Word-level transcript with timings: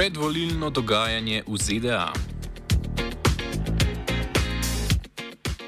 Predvolilno 0.00 0.72
dogajanje 0.72 1.44
v 1.44 1.60
ZDA. 1.60 2.29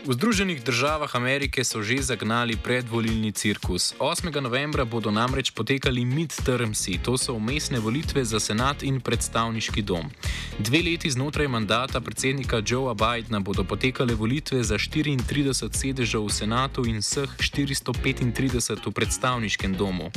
V 0.03 0.19
Združenih 0.19 0.67
državah 0.67 1.15
Amerike 1.15 1.63
so 1.63 1.79
že 1.79 2.03
zagnali 2.03 2.59
predvolilni 2.59 3.31
cirkus. 3.31 3.95
8. 4.03 4.35
novembra 4.43 4.83
bodo 4.83 5.15
namreč 5.15 5.55
potekali 5.55 6.03
midtermsi, 6.03 6.99
to 6.99 7.15
so 7.15 7.39
umestne 7.39 7.79
volitve 7.79 8.25
za 8.27 8.43
senat 8.43 8.83
in 8.83 8.99
predstavniški 8.99 9.83
dom. 9.83 10.11
Dve 10.59 10.83
leti 10.83 11.07
znotraj 11.11 11.47
mandata 11.47 12.01
predsednika 12.01 12.59
Joea 12.67 12.99
Bidna 12.99 13.41
bodo 13.41 13.63
potekale 13.65 14.15
volitve 14.15 14.67
za 14.67 14.75
34 14.75 15.71
sedežev 15.71 16.27
v 16.27 16.35
senatu 16.35 16.83
in 16.83 16.99
vseh 16.99 17.31
435 17.39 18.83
v 18.83 18.91
predstavniškem 18.91 19.79
domu. 19.79 20.11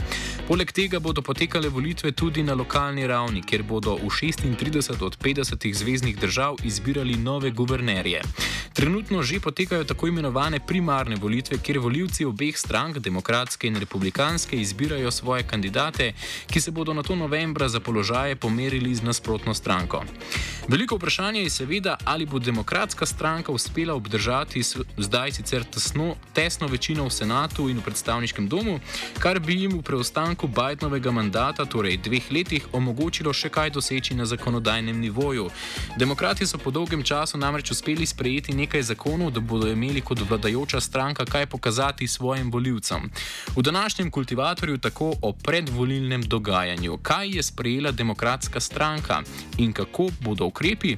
Poleg 0.49 0.73
tega 0.73 0.97
bodo 0.97 1.21
potekale 1.21 1.69
volitve 1.69 2.09
tudi 2.11 2.41
na 2.41 2.57
lokalni 2.57 3.05
ravni, 3.05 3.45
kjer 3.45 3.61
bodo 3.61 4.01
v 4.01 4.09
36 4.09 4.97
od 4.97 5.13
50 5.21 5.61
zvezdnih 5.61 6.17
držav 6.17 6.57
izbirali 6.65 7.21
nove 7.21 7.53
guvernerje. 7.53 8.25
Trenutno 8.73 9.23
že 9.23 9.39
potekajo 9.75 9.95
tako 9.95 10.07
imenovane 10.07 10.59
primarne 10.59 11.15
volitve, 11.15 11.57
kjer 11.57 11.79
voljivci 11.79 12.25
obeh 12.25 12.57
strank, 12.57 12.97
demokratske 12.97 13.67
in 13.67 13.75
republikanske, 13.75 14.55
izbirajo 14.55 15.11
svoje 15.11 15.43
kandidate, 15.43 16.13
ki 16.47 16.61
se 16.61 16.71
bodo 16.71 16.93
na 16.93 17.03
to 17.03 17.15
novembra 17.15 17.67
za 17.67 17.79
položaje 17.79 18.35
pomerili 18.35 18.95
z 18.95 19.03
nasprotno 19.03 19.53
stranko. 19.53 20.03
Veliko 20.67 20.95
vprašanje 20.95 21.41
je 21.41 21.49
seveda, 21.49 21.97
ali 22.05 22.25
bo 22.25 22.39
demokratska 22.39 23.05
stranka 23.05 23.51
uspela 23.51 23.93
obdržati 23.93 24.63
zdaj 24.97 25.31
sicer 25.31 25.63
tesno, 25.63 26.15
tesno 26.33 26.67
večino 26.67 27.05
v 27.05 27.11
senatu 27.11 27.69
in 27.69 27.77
v 27.77 27.83
predstavniškem 27.83 28.47
domu, 28.47 28.79
kar 29.19 29.39
bi 29.39 29.61
jim 29.61 29.77
v 29.77 29.81
preostanku 29.81 30.47
Bidenovega 30.47 31.11
mandata, 31.11 31.65
torej 31.65 31.97
dveh 31.97 32.31
letih, 32.31 32.67
omogočilo 32.71 33.33
še 33.33 33.49
kaj 33.49 33.69
doseči 33.69 34.15
na 34.15 34.25
zakonodajnem 34.25 34.99
nivoju. 34.99 35.49
Demokrati 35.97 36.47
so 36.47 36.57
po 36.57 36.71
dolgem 36.71 37.03
času 37.03 37.37
namreč 37.37 37.71
uspeli 37.71 38.05
sprejeti 38.05 38.53
nekaj 38.53 38.81
zakonov, 38.81 39.31
da 39.31 39.39
bodo 39.39 39.64
imeli 39.71 40.01
kot 40.01 40.19
vladajoča 40.29 40.81
stranka 40.81 41.25
kaj 41.25 41.45
pokazati 41.45 42.07
svojim 42.07 42.51
voljivcem. 42.51 43.11
V 43.55 43.61
današnjem 43.61 44.11
kultivatorju 44.11 44.77
tako 44.77 45.13
o 45.21 45.31
predvolilnem 45.33 46.21
dogajanju, 46.21 46.97
kaj 46.97 47.35
je 47.35 47.43
sprejela 47.43 47.91
demokratska 47.91 48.59
stranka 48.59 49.21
in 49.57 49.73
kako 49.73 50.09
bodo 50.21 50.45
ukrepi 50.45 50.97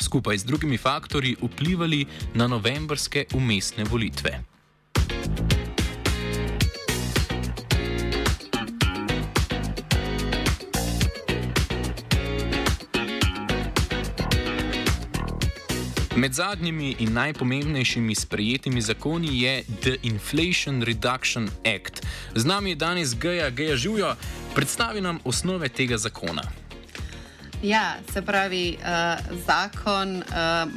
skupaj 0.00 0.38
z 0.38 0.44
drugimi 0.44 0.78
faktorji 0.78 1.36
vplivali 1.42 2.06
na 2.34 2.46
novembrske 2.46 3.24
umestne 3.34 3.84
volitve. 3.84 4.51
Med 16.16 16.32
zadnjimi 16.32 16.96
in 16.98 17.12
najpomembnejšimi 17.12 18.14
sprejetimi 18.14 18.80
zakoni 18.80 19.40
je 19.40 19.64
The 19.80 19.96
Inflation 20.02 20.82
Reduction 20.82 21.48
Act. 21.76 22.06
Z 22.34 22.44
nami 22.44 22.70
je 22.70 22.76
danes 22.76 23.14
Geja, 23.14 23.50
Geja 23.50 23.76
Žujo, 23.76 24.16
predstavi 24.54 25.00
nam 25.00 25.18
osnove 25.24 25.68
tega 25.68 25.96
zakona. 25.98 26.42
Ja, 27.62 27.96
se 28.12 28.22
pravi, 28.22 28.76
uh, 28.78 29.36
zakon 29.46 30.16
uh, 30.16 30.24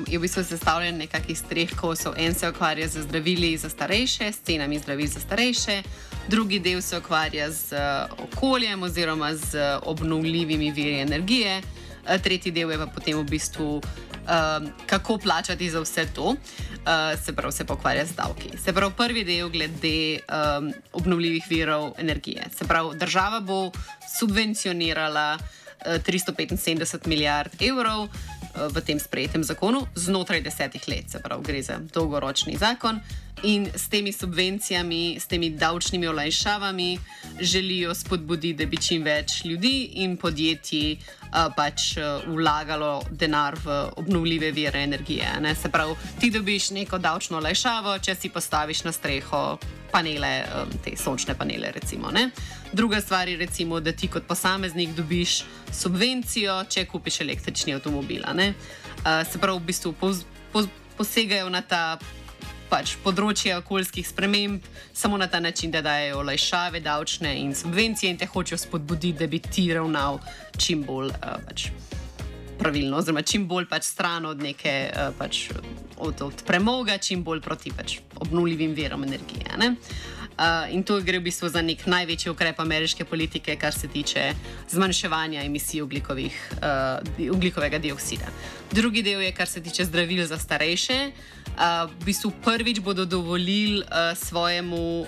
je 0.07 0.17
v 0.17 0.21
bistvu 0.21 0.43
sestavljen 0.43 0.97
nekakšnih 0.97 1.41
treh 1.49 1.75
kosov. 1.75 2.13
En 2.17 2.33
se 2.33 2.49
ukvarja 2.49 2.87
z 2.87 3.01
zdravili 3.01 3.57
za 3.57 3.69
starejše, 3.69 4.31
s 4.31 4.39
cenami 4.39 4.79
zdravil 4.79 5.07
za 5.07 5.19
starejše, 5.19 5.83
drugi 6.27 6.59
del 6.59 6.81
se 6.81 6.97
ukvarja 6.97 7.51
z 7.51 7.73
uh, 7.73 8.27
okoljem 8.31 8.83
oziroma 8.83 9.35
z 9.35 9.79
obnovljivimi 9.83 10.71
viri 10.71 10.99
energije, 10.99 11.59
uh, 11.59 12.21
tretji 12.23 12.51
del 12.51 12.71
je 12.71 12.77
pa 12.77 12.87
potem 12.87 13.17
v 13.17 13.23
bistvu 13.23 13.81
kako 14.85 15.17
plačati 15.17 15.69
za 15.69 15.79
vse 15.79 16.05
to, 16.15 16.23
uh, 16.23 16.35
se 17.25 17.33
pravi, 17.33 17.51
se 17.51 17.65
pokvarja 17.65 18.05
z 18.05 18.15
davki. 18.15 18.57
Se 18.57 18.73
pravi, 18.73 18.93
prvi 18.97 19.23
del 19.23 19.49
glede 19.49 20.19
um, 20.19 20.73
obnovljivih 20.93 21.43
virov 21.49 21.93
energije. 21.97 22.43
Se 22.57 22.65
pravi, 22.65 22.97
država 22.97 23.39
bo 23.39 23.71
subvencionirala 24.19 25.37
uh, 25.37 25.85
375 25.85 27.07
milijard 27.07 27.61
evrov 27.61 28.01
uh, 28.03 28.09
v 28.71 28.81
tem 28.81 28.99
sprejetem 28.99 29.43
zakonu 29.43 29.87
znotraj 29.95 30.41
desetih 30.41 30.87
let, 30.87 31.11
se 31.11 31.19
pravi, 31.19 31.43
gre 31.43 31.61
za 31.61 31.79
dolgoročni 31.93 32.57
zakon. 32.57 32.99
In 33.43 33.67
s 33.75 33.89
temi 33.89 34.11
subvencijami, 34.11 35.17
s 35.19 35.27
temi 35.27 35.49
davčnimi 35.49 36.07
olajšavami 36.07 36.99
želijo 37.39 37.95
spodbuditi, 37.95 38.53
da 38.53 38.65
bi 38.65 38.77
čim 38.77 39.03
več 39.03 39.43
ljudi 39.45 39.89
in 39.93 40.17
podjetij 40.17 40.95
uh, 40.95 41.51
pač 41.55 41.97
uh, 41.97 42.23
vlagalo 42.35 43.03
denar 43.11 43.57
v 43.63 43.75
obnovljive 43.95 44.51
vire 44.51 44.83
energije. 44.83 45.27
Ne? 45.41 45.55
Se 45.55 45.69
pravi, 45.69 45.95
ti 46.19 46.31
dobiš 46.31 46.69
neko 46.69 46.97
davčno 46.97 47.37
olajšavo, 47.37 47.99
če 47.99 48.15
si 48.15 48.29
postaviš 48.29 48.83
na 48.83 48.91
streho 48.91 49.59
panele, 49.91 50.45
um, 50.47 50.71
te 50.83 50.95
sončne 50.97 51.35
panele. 51.35 51.71
Recimo, 51.75 52.11
Druga 52.73 53.01
stvar 53.01 53.27
je, 53.27 53.37
recimo, 53.37 53.79
da 53.79 53.91
ti 53.91 54.07
kot 54.07 54.23
posameznik 54.23 54.95
dobiš 54.95 55.43
subvencijo, 55.71 56.63
če 56.69 56.85
kupiš 56.85 57.21
električni 57.21 57.75
avtomobil. 57.75 58.23
Uh, 58.23 59.23
se 59.31 59.39
pravi, 59.39 59.59
v 59.59 59.65
bistvu 59.65 59.93
poz, 59.93 60.23
poz, 60.51 60.67
posegajo 60.97 61.49
na 61.49 61.61
ta 61.61 61.99
pač 62.69 62.95
področje 63.03 63.55
okoljskih 63.59 64.07
sprememb 64.07 64.65
samo 64.93 65.17
na 65.17 65.27
ta 65.31 65.39
način, 65.39 65.71
da 65.71 65.83
dajo 65.85 66.21
olajšave, 66.23 66.81
davčne 66.85 67.35
in 67.41 67.53
subvencije 67.55 68.11
in 68.11 68.17
te 68.17 68.27
hočejo 68.29 68.59
spodbuditi, 68.61 69.19
da 69.19 69.27
bi 69.27 69.39
ti 69.39 69.67
ravnal 69.73 70.19
čim 70.57 70.83
bolj 70.87 71.11
uh, 71.13 71.37
pač 71.45 71.69
pravilno, 72.59 72.97
oziroma 72.97 73.21
čim 73.21 73.47
bolj 73.47 73.67
pač 73.69 73.89
stran 73.91 74.25
od 74.25 74.41
neke 74.43 74.75
uh, 74.89 75.11
pač 75.17 75.49
od, 75.97 76.21
od 76.21 76.43
premoga, 76.47 76.97
čim 76.97 77.23
bolj 77.23 77.41
proti 77.45 77.71
pač 77.75 77.99
obnuljivim 78.19 78.75
verom 78.75 79.03
energije. 79.03 79.57
Ne? 79.59 79.75
Uh, 80.35 80.67
in 80.73 80.83
to 80.83 80.99
gre 80.99 81.19
v 81.19 81.31
bistvu 81.31 81.47
za 81.47 81.61
nek 81.63 81.85
največji 81.87 82.31
ukrep 82.31 82.59
ameriške 82.59 83.05
politike, 83.07 83.55
kar 83.55 83.71
se 83.73 83.87
tiče 83.87 84.33
zmanjševanja 84.69 85.45
emisij 85.47 85.81
uh, 85.81 85.89
ugljikovega 87.31 87.79
dioksida. 87.79 88.27
Drugi 88.71 89.03
del 89.03 89.21
je, 89.21 89.31
kar 89.31 89.47
se 89.47 89.63
tiče 89.63 89.85
zdravil 89.85 90.25
za 90.27 90.37
starejše. 90.37 91.11
Uh, 91.55 91.87
v 91.87 92.05
bistvu 92.05 92.33
prvič 92.43 92.79
bodo 92.83 93.05
dovolili 93.05 93.79
uh, 93.79 94.11
svojemu 94.17 95.07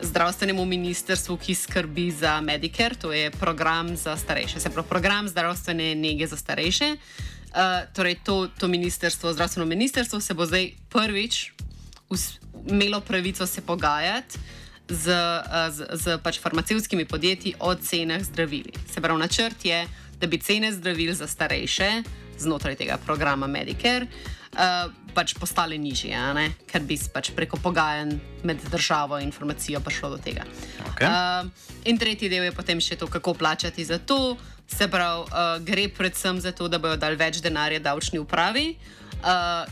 zdravstvenemu 0.00 0.64
ministrstvu, 0.64 1.36
ki 1.36 1.54
skrbi 1.54 2.10
za 2.10 2.40
Medicare, 2.40 2.94
to 3.00 3.12
je 3.12 3.30
program 3.30 3.96
za 3.96 4.16
starejše, 4.16 4.60
se 4.60 4.70
pravi 4.70 4.88
program 4.88 5.28
zdravstvene 5.28 5.94
nege 5.94 6.26
za 6.26 6.36
starejše. 6.36 6.96
Uh, 7.56 7.88
torej, 7.96 8.20
to, 8.24 8.48
to 8.58 8.68
ministrstvo, 8.68 9.32
zdravstveno 9.32 9.66
ministrstvo, 9.66 10.20
se 10.20 10.34
bo 10.34 10.46
zdaj 10.46 10.70
prvič 10.88 11.56
imelo 12.68 13.00
pravico 13.00 13.46
se 13.46 13.60
pogajati 13.60 14.38
z, 14.88 15.04
z, 15.70 15.86
z 15.92 16.18
pač 16.22 16.38
farmacevskimi 16.40 17.04
podjetji 17.04 17.54
o 17.58 17.74
cenah 17.74 18.22
zdravil. 18.22 18.70
Se 18.90 19.00
pravi, 19.00 19.18
načrt 19.20 19.64
je, 19.64 19.86
da 20.20 20.26
bi 20.26 20.38
cene 20.38 20.72
zdravil 20.72 21.14
za 21.14 21.26
starejše 21.26 22.02
znotraj 22.38 22.76
tega 22.76 22.98
programa 23.00 23.46
Medicare 23.46 24.06
uh, 24.06 24.92
pač 25.14 25.34
postale 25.40 25.78
nižje, 25.80 26.16
ker 26.68 26.84
bi 26.84 26.98
pač 27.12 27.32
preko 27.36 27.56
pogajanj 27.56 28.18
med 28.44 28.60
državo 28.70 29.18
in 29.18 29.32
informacijo 29.32 29.80
prišlo 29.80 30.16
do 30.16 30.18
tega. 30.20 30.44
Okay. 30.92 31.08
Uh, 31.08 31.48
in 31.84 31.98
tretji 31.98 32.28
del 32.28 32.48
je 32.48 32.52
potem 32.52 32.80
še 32.80 33.00
to, 33.00 33.08
kako 33.08 33.34
plačati 33.34 33.84
za 33.84 33.98
to. 33.98 34.36
Se 34.66 34.88
pravi, 34.90 35.24
uh, 35.30 35.56
gre 35.64 35.88
predvsem 35.88 36.40
za 36.40 36.52
to, 36.52 36.68
da 36.68 36.78
bodo 36.78 36.96
dali 37.00 37.16
več 37.16 37.40
denarja 37.40 37.80
davčni 37.80 38.20
upravi. 38.20 38.76
Uh, 38.76 39.05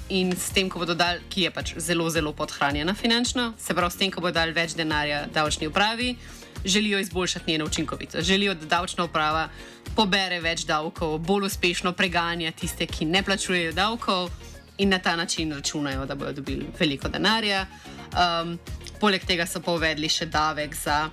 in 0.08 0.32
s 0.37 0.50
tem, 0.50 0.69
ko 0.70 0.79
bodo 0.79 0.94
dali, 0.94 1.20
ki 1.29 1.46
je 1.46 1.50
pač 1.50 1.75
zelo, 1.79 2.08
zelo 2.11 2.32
podhranjena 2.32 2.94
finančno, 2.94 3.52
se 3.58 3.75
pravi, 3.75 3.93
s 3.93 4.00
tem, 4.00 4.11
ko 4.11 4.20
bodo 4.20 4.38
dali 4.41 4.52
več 4.52 4.75
denarja 4.75 5.26
davčni 5.32 5.69
upravi, 5.70 6.17
želijo 6.64 6.99
izboljšati 6.99 7.50
njeno 7.50 7.64
učinkovitost. 7.64 8.26
Želijo, 8.26 8.55
da 8.55 8.67
davčna 8.67 9.05
uprava 9.05 9.49
pobere 9.96 10.41
več 10.41 10.64
davkov, 10.67 11.19
bolj 11.19 11.46
uspešno 11.46 11.93
preganja 11.93 12.52
tiste, 12.52 12.87
ki 12.87 13.05
ne 13.05 13.23
plačujejo 13.23 13.73
davkov 13.73 14.31
in 14.79 14.88
na 14.88 14.99
ta 14.99 15.17
način 15.17 15.52
računajo, 15.52 16.06
da 16.06 16.14
bodo 16.14 16.32
dobili 16.32 16.67
veliko 16.79 17.08
denarja. 17.08 17.67
Um, 18.14 18.58
poleg 19.00 19.25
tega 19.26 19.46
so 19.46 19.61
pa 19.61 19.75
uvedli 19.75 20.08
še 20.08 20.26
davek 20.26 20.75
za 20.75 21.08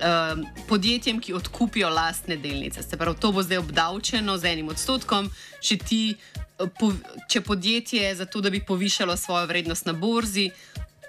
um, 0.00 0.46
podjetjem, 0.68 1.20
ki 1.20 1.34
odkupijo 1.34 1.88
lastne 1.90 2.36
delnice. 2.36 2.82
Se 2.82 2.96
pravi, 2.96 3.16
to 3.20 3.32
bo 3.32 3.42
zdaj 3.42 3.58
obdavčeno 3.58 4.38
z 4.38 4.52
enim 4.52 4.68
odstotkom, 4.68 5.30
če, 5.60 5.78
ti, 5.78 6.00
po, 6.78 6.92
če 7.28 7.40
podjetje 7.40 8.14
za 8.14 8.26
to, 8.26 8.40
da 8.40 8.50
bi 8.50 8.64
povišalo 8.64 9.16
svojo 9.16 9.46
vrednost 9.46 9.86
na 9.86 9.92
borzi, 9.92 10.50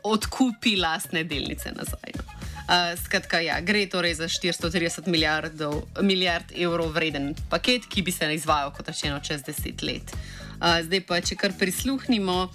odkupi 0.03 0.75
lastne 0.79 1.23
delnice 1.23 1.71
nazaj. 1.75 2.15
No. 2.17 2.23
Uh, 2.67 2.99
skratka, 2.99 3.39
ja, 3.39 3.61
gre 3.63 3.85
torej 3.87 4.17
za 4.19 4.27
430 4.27 5.07
milijardov, 5.07 5.85
milijard 6.01 6.51
evrov 6.51 6.91
vreden 6.91 7.31
paket, 7.49 7.87
ki 7.87 8.01
bi 8.03 8.11
se 8.11 8.27
izvajal, 8.35 8.73
kot 8.75 8.87
rečeno, 8.91 9.19
čez 9.23 9.45
10 9.47 9.83
let. 9.87 10.11
Uh, 10.57 10.81
zdaj 10.83 11.01
pa, 11.07 11.21
če 11.21 11.37
kar 11.39 11.55
prisluhnimo 11.55 12.49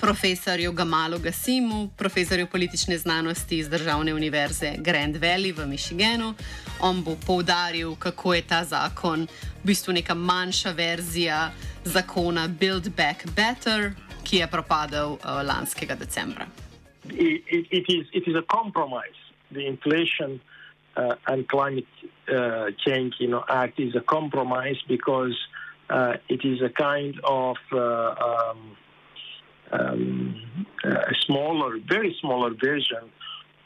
profesorju 0.00 0.72
Gamalu 0.72 1.18
Gasimu, 1.18 1.88
profesorju 1.98 2.46
politične 2.46 2.98
znanosti 2.98 3.58
iz 3.58 3.68
Državne 3.68 4.14
univerze 4.14 4.72
Grand 4.78 5.16
Valley 5.16 5.52
v 5.52 5.66
Michiganu. 5.66 6.34
On 6.80 7.02
bo 7.04 7.16
poudaril, 7.26 7.96
kako 7.96 8.34
je 8.34 8.42
ta 8.42 8.64
zakon 8.64 9.26
v 9.62 9.64
bistvu 9.64 9.92
neka 9.92 10.14
manjša 10.14 10.70
verzija 10.70 11.50
zakona 11.84 12.48
Build 12.48 12.88
Back 12.96 13.26
Better, 13.36 13.92
ki 14.24 14.36
je 14.36 14.46
propadel 14.46 15.12
uh, 15.12 15.18
lanskega 15.44 15.94
decembra. 15.94 16.46
It, 17.04 17.44
it, 17.46 17.66
it, 17.70 17.84
is, 17.88 18.06
it 18.12 18.28
is 18.28 18.36
a 18.36 18.44
compromise. 18.56 19.20
The 19.52 19.66
Inflation 19.66 20.40
uh, 20.96 21.14
and 21.26 21.48
Climate 21.48 21.88
uh, 22.28 22.70
Change 22.86 23.14
you 23.18 23.28
know, 23.28 23.44
Act 23.48 23.80
is 23.80 23.94
a 23.96 24.00
compromise 24.00 24.80
because 24.88 25.36
uh, 25.90 26.14
it 26.28 26.44
is 26.44 26.62
a 26.62 26.70
kind 26.70 27.20
of 27.24 27.56
uh, 27.72 27.78
um, 27.78 28.76
um, 29.72 30.66
a 30.84 31.14
smaller, 31.26 31.78
very 31.88 32.16
smaller 32.20 32.50
version 32.54 33.10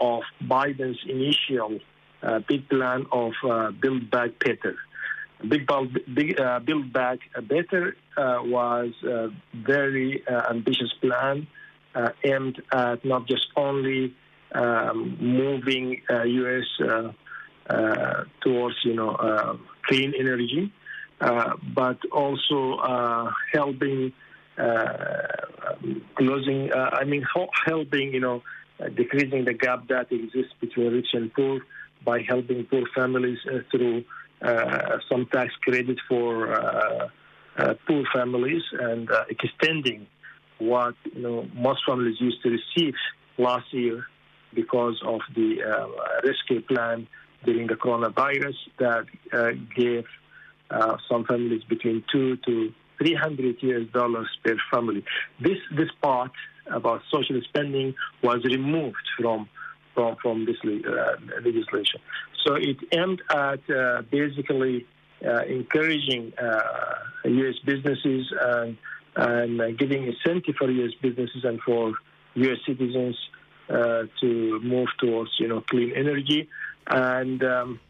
of 0.01 0.23
Biden's 0.43 0.99
initial 1.09 1.81
uh, 2.23 2.41
big 2.49 2.69
plan 2.69 3.06
of 3.12 3.33
uh, 3.45 3.71
Build 3.71 4.11
Back 4.11 4.31
Better. 4.39 4.77
Big, 5.47 5.69
big 6.15 6.41
uh, 6.41 6.59
Build 6.61 6.93
Back 6.93 7.19
Better 7.43 7.97
uh, 8.17 8.39
was 8.43 8.93
a 9.05 9.29
very 9.55 10.27
uh, 10.27 10.43
ambitious 10.51 10.93
plan 11.01 11.47
uh, 11.95 12.11
aimed 12.25 12.62
at 12.73 13.05
not 13.05 13.29
just 13.29 13.47
only 13.57 14.15
um, 14.53 15.17
moving 15.21 16.00
U.S. 16.09 16.65
towards, 18.41 18.77
you 18.85 18.95
know, 18.95 19.59
clean 19.83 20.15
energy, 20.19 20.73
but 21.19 21.99
also 22.11 23.31
helping 23.53 24.12
closing, 26.17 26.73
uh, 26.73 26.91
I 26.93 27.05
mean, 27.05 27.25
helping, 27.67 28.12
you 28.12 28.21
know, 28.21 28.43
uh, 28.81 28.89
decreasing 28.89 29.45
the 29.45 29.55
gap 29.55 29.89
that 29.89 30.11
exists 30.11 30.53
between 30.61 30.93
rich 30.93 31.09
and 31.12 31.33
poor 31.33 31.61
by 32.05 32.23
helping 32.29 32.65
poor 32.65 32.85
families 32.95 33.39
through 33.71 34.05
some 35.09 35.27
tax 35.33 35.55
credit 35.62 35.99
for 36.09 37.11
poor 37.87 38.05
families 38.12 38.62
and 38.79 39.09
extending 39.31 40.06
what 40.59 40.95
you 41.15 41.23
know 41.23 41.49
most 41.55 41.83
families 41.87 42.17
used 42.21 42.43
to 42.43 42.50
receive 42.50 42.95
last 43.39 43.73
year 43.73 44.07
because 44.55 45.00
of 45.05 45.21
the 45.35 45.62
uh, 45.62 45.87
rescue 46.25 46.61
plan 46.62 47.07
during 47.45 47.67
the 47.67 47.75
coronavirus 47.75 48.55
that 48.79 49.05
uh, 49.33 49.50
gave 49.77 50.05
uh, 50.71 50.97
some 51.09 51.25
families 51.25 51.62
between 51.65 52.05
two 52.11 52.37
to 52.39 52.73
300 52.99 53.56
US 53.62 53.88
dollars 53.93 54.29
per 54.44 54.56
family. 54.73 55.05
This 55.41 55.58
this 55.76 55.91
part 56.02 56.32
about 56.70 57.02
social 57.11 57.41
spending 57.43 57.94
was 58.23 58.44
removed 58.44 59.06
from 59.19 59.49
from 59.94 60.17
from 60.23 60.46
this 60.46 60.56
uh, 60.64 61.17
legislation. 61.44 62.00
So 62.44 62.55
it 62.55 62.76
aimed 62.93 63.23
at 63.31 63.61
uh, 63.70 64.02
basically 64.11 64.87
uh, 65.25 65.44
encouraging 65.44 66.32
U.S. 67.25 67.55
Uh, 67.62 67.67
businesses 67.67 68.32
and 68.41 68.76
and 69.17 69.79
giving 69.79 70.06
incentive 70.06 70.56
for 70.58 70.70
U.S. 70.70 70.93
businesses 71.00 71.44
and 71.44 71.61
for 71.62 71.93
U.S. 72.35 72.58
citizens 72.67 73.17
uh, 73.70 74.02
to 74.20 74.61
move 74.62 74.88
towards 74.99 75.31
you 75.38 75.49
know 75.49 75.62
clean 75.70 75.93
energy 75.97 76.49
and. 76.87 77.43
Um, 77.43 77.81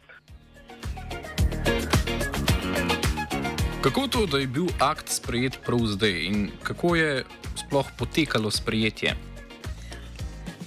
Kako 3.85 4.07
to, 4.07 4.25
da 4.25 4.37
je 4.37 4.47
bil 4.47 4.65
akt 4.81 5.09
sprejet 5.13 5.59
prav 5.65 5.79
zdaj 5.85 6.11
in 6.25 6.47
kako 6.63 6.95
je 6.95 7.23
sploh 7.55 7.85
potekalo 7.97 8.49
sprejetje? 8.51 9.13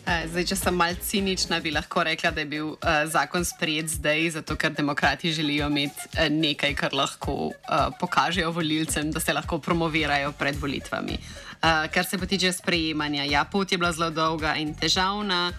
E, 0.07 0.29
zdaj, 0.31 0.45
če 0.47 0.57
sem 0.57 0.79
malce 0.79 1.03
cinična, 1.03 1.59
bi 1.59 1.73
lahko 1.75 2.05
rekla, 2.07 2.31
da 2.31 2.45
je 2.45 2.47
bil 2.47 2.69
uh, 2.77 2.79
zakon 3.11 3.43
sprejet 3.43 3.91
zdaj, 3.91 4.31
zato 4.39 4.55
ker 4.55 4.71
demokrati 4.71 5.33
želijo 5.35 5.67
imeti 5.67 6.07
uh, 6.15 6.29
nekaj, 6.31 6.77
kar 6.79 6.95
lahko 6.95 7.35
uh, 7.51 7.91
pokažejo 7.99 8.55
volilcem, 8.55 9.11
da 9.11 9.21
se 9.21 9.35
lahko 9.35 9.59
promovirajo 9.59 10.31
pred 10.39 10.55
volitvami. 10.63 11.19
Uh, 11.19 11.91
kar 11.91 12.07
se 12.07 12.23
pa 12.23 12.27
tiče 12.27 12.53
sprejemanja, 12.53 13.27
ja, 13.27 13.45
pot 13.45 13.73
je 13.73 13.79
bila 13.79 13.93
zelo 13.93 14.11
dolga 14.15 14.55
in 14.55 14.77
težavna. 14.79 15.51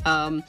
Um, 0.00 0.40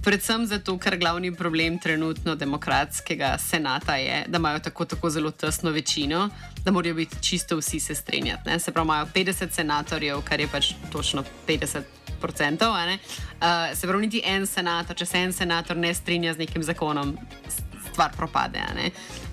Predvsem 0.00 0.46
zato, 0.46 0.78
ker 0.80 0.96
glavni 0.96 1.28
problem 1.36 1.78
trenutno 1.78 2.34
demokratskega 2.34 3.34
senata 3.38 3.96
je, 4.00 4.24
da 4.28 4.38
imajo 4.38 4.58
tako, 4.58 4.84
tako 4.84 5.10
zelo 5.10 5.30
tesno 5.30 5.70
večino, 5.70 6.28
da 6.64 6.70
morajo 6.72 6.94
biti 6.94 7.16
čisto 7.22 7.56
vsi 7.56 7.80
se 7.80 7.94
strinjati. 7.94 8.48
Ne? 8.48 8.58
Se 8.58 8.72
pravi, 8.72 8.86
imajo 8.86 9.06
50 9.14 9.50
senatorjev, 9.52 10.22
kar 10.24 10.40
je 10.40 10.48
pač 10.48 10.72
točno 10.92 11.24
50 11.48 11.82
procentov. 12.20 12.72
Uh, 12.72 12.96
se 13.74 13.86
pravi, 13.86 14.06
niti 14.06 14.22
en 14.24 14.46
senator, 14.46 14.96
če 14.96 15.06
se 15.06 15.18
en 15.18 15.32
senator 15.32 15.76
ne 15.76 15.94
strinja 15.94 16.34
z 16.34 16.46
nekim 16.46 16.62
zakonom, 16.62 17.18
stvar 17.92 18.16
propade. 18.16 18.60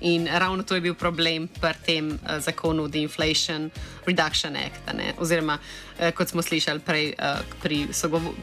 In 0.01 0.27
ravno 0.27 0.63
to 0.63 0.75
je 0.75 0.81
bil 0.81 0.95
problem 0.95 1.47
pri 1.47 1.73
tem 1.85 2.11
uh, 2.11 2.39
zakonu, 2.39 2.89
The 2.89 2.99
Inflation 2.99 3.71
Reduction 4.05 4.55
Act. 4.55 4.91
Oziroma, 5.17 5.59
uh, 5.59 6.11
kot 6.11 6.27
smo 6.27 6.41
slišali 6.41 6.79
prej 6.79 7.13
uh, 7.15 7.39
pri, 7.63 7.87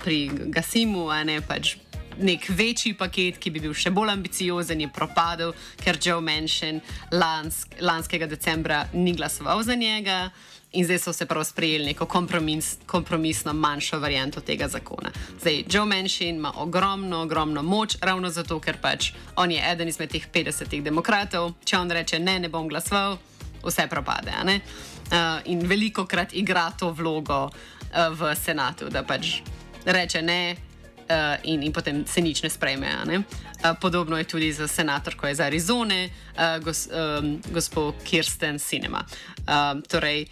pri 0.04 0.31
Gasimu, 0.49 1.09
ne 1.25 1.40
pač 1.40 1.76
nek 2.18 2.49
večji 2.49 2.94
paket, 2.99 3.38
ki 3.38 3.50
bi 3.50 3.62
bil 3.64 3.75
še 3.76 3.92
bolj 3.94 4.12
ambiciozen, 4.14 4.80
je 4.80 4.88
propadel, 4.92 5.54
ker 5.83 5.99
Joe 6.00 6.23
Manchin 6.25 6.80
lansk, 7.12 7.78
lanskega 7.80 8.28
decembra 8.30 8.85
ni 8.92 9.14
glasoval 9.16 9.62
za 9.62 9.75
njega. 9.75 10.30
In 10.75 10.85
zdaj 10.85 10.99
so 10.99 11.12
se 11.14 11.26
prav 11.26 11.44
sprejeli 11.47 11.85
neko 11.87 12.06
kompromis, 12.11 12.73
kompromisno 12.87 13.52
manjšo 13.52 13.99
varianto 14.02 14.40
tega 14.40 14.66
zakona. 14.68 15.12
Zdaj, 15.40 15.64
Joe 15.71 15.87
Manchin 15.87 16.37
ima 16.37 16.50
ogromno, 16.56 17.21
ogromno 17.23 17.62
moč, 17.62 17.94
ravno 18.02 18.30
zato, 18.30 18.59
ker 18.61 18.80
pač 18.83 19.12
on 19.37 19.54
je 19.54 19.62
eden 19.71 19.88
izmed 19.88 20.11
teh 20.11 20.26
50 20.35 20.83
demokratov. 20.83 21.52
Če 21.64 21.78
on 21.78 21.90
reče 21.90 22.18
ne, 22.18 22.40
ne 22.42 22.50
bom 22.50 22.66
glasoval, 22.68 23.21
vse 23.62 23.87
propade. 23.87 24.35
Uh, 24.35 25.38
in 25.44 25.62
veliko 25.68 26.09
krat 26.11 26.35
igra 26.35 26.71
to 26.78 26.90
vlogo 26.90 27.44
uh, 27.47 28.11
v 28.11 28.35
senatu, 28.35 28.90
da 28.90 29.04
pač 29.06 29.42
reče 29.87 30.23
ne, 30.23 30.56
uh, 31.11 31.37
in, 31.42 31.62
in 31.62 31.73
potem 31.73 32.04
se 32.06 32.20
nič 32.20 32.42
ne 32.42 32.50
sprejme. 32.50 32.88
Ne? 33.06 33.18
Uh, 33.18 33.76
podobno 33.80 34.16
je 34.16 34.25
tudi 34.25 34.52
za 34.52 34.68
senatorko 34.68 35.28
iz 35.28 35.40
Arizone, 35.40 36.08
uh, 36.08 36.58
gos, 36.64 36.88
um, 36.88 37.40
gospod 37.52 37.94
Kirsten 38.04 38.58
Cinema. 38.58 39.04
Um, 39.44 39.82
torej, 39.82 40.26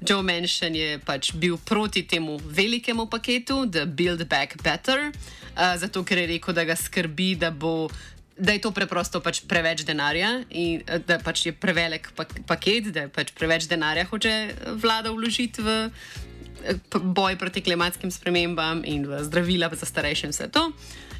Joe 0.00 0.22
Manchin 0.22 0.74
je 0.76 0.98
pač 0.98 1.32
bil 1.32 1.56
proti 1.56 2.02
temu 2.02 2.38
velikemu 2.44 3.06
paketu, 3.06 3.66
The 3.66 3.86
Build 3.86 4.28
Back 4.28 4.62
Better, 4.62 5.10
uh, 5.10 5.76
zato 5.76 6.04
ker 6.04 6.18
je 6.18 6.26
rekel, 6.36 6.54
da 6.54 6.64
ga 6.64 6.76
skrbi, 6.76 7.34
da 7.36 7.50
bo. 7.50 7.88
Da 8.40 8.54
je 8.56 8.62
to 8.64 8.70
preprosto 8.72 9.20
pač 9.20 9.42
preveč 9.44 9.82
denarja, 9.84 10.46
in 10.48 10.80
da 11.04 11.18
pač 11.20 11.42
je 11.44 11.52
prevelik 11.52 12.08
paket, 12.48 12.88
da 12.88 13.04
je 13.04 13.10
pač 13.12 13.34
preveč 13.36 13.66
denarja, 13.68 14.06
hoče 14.08 14.32
vlada 14.80 15.12
vložiti 15.12 15.60
v 15.60 15.74
boj 17.02 17.38
proti 17.38 17.60
klimatskim 17.60 18.10
spremembam 18.10 18.82
in 18.84 19.06
v 19.06 19.24
zdravila 19.24 19.70
za 19.72 19.86
starejše 19.86 20.26
in 20.26 20.32
vse 20.32 20.48
to, 20.48 20.72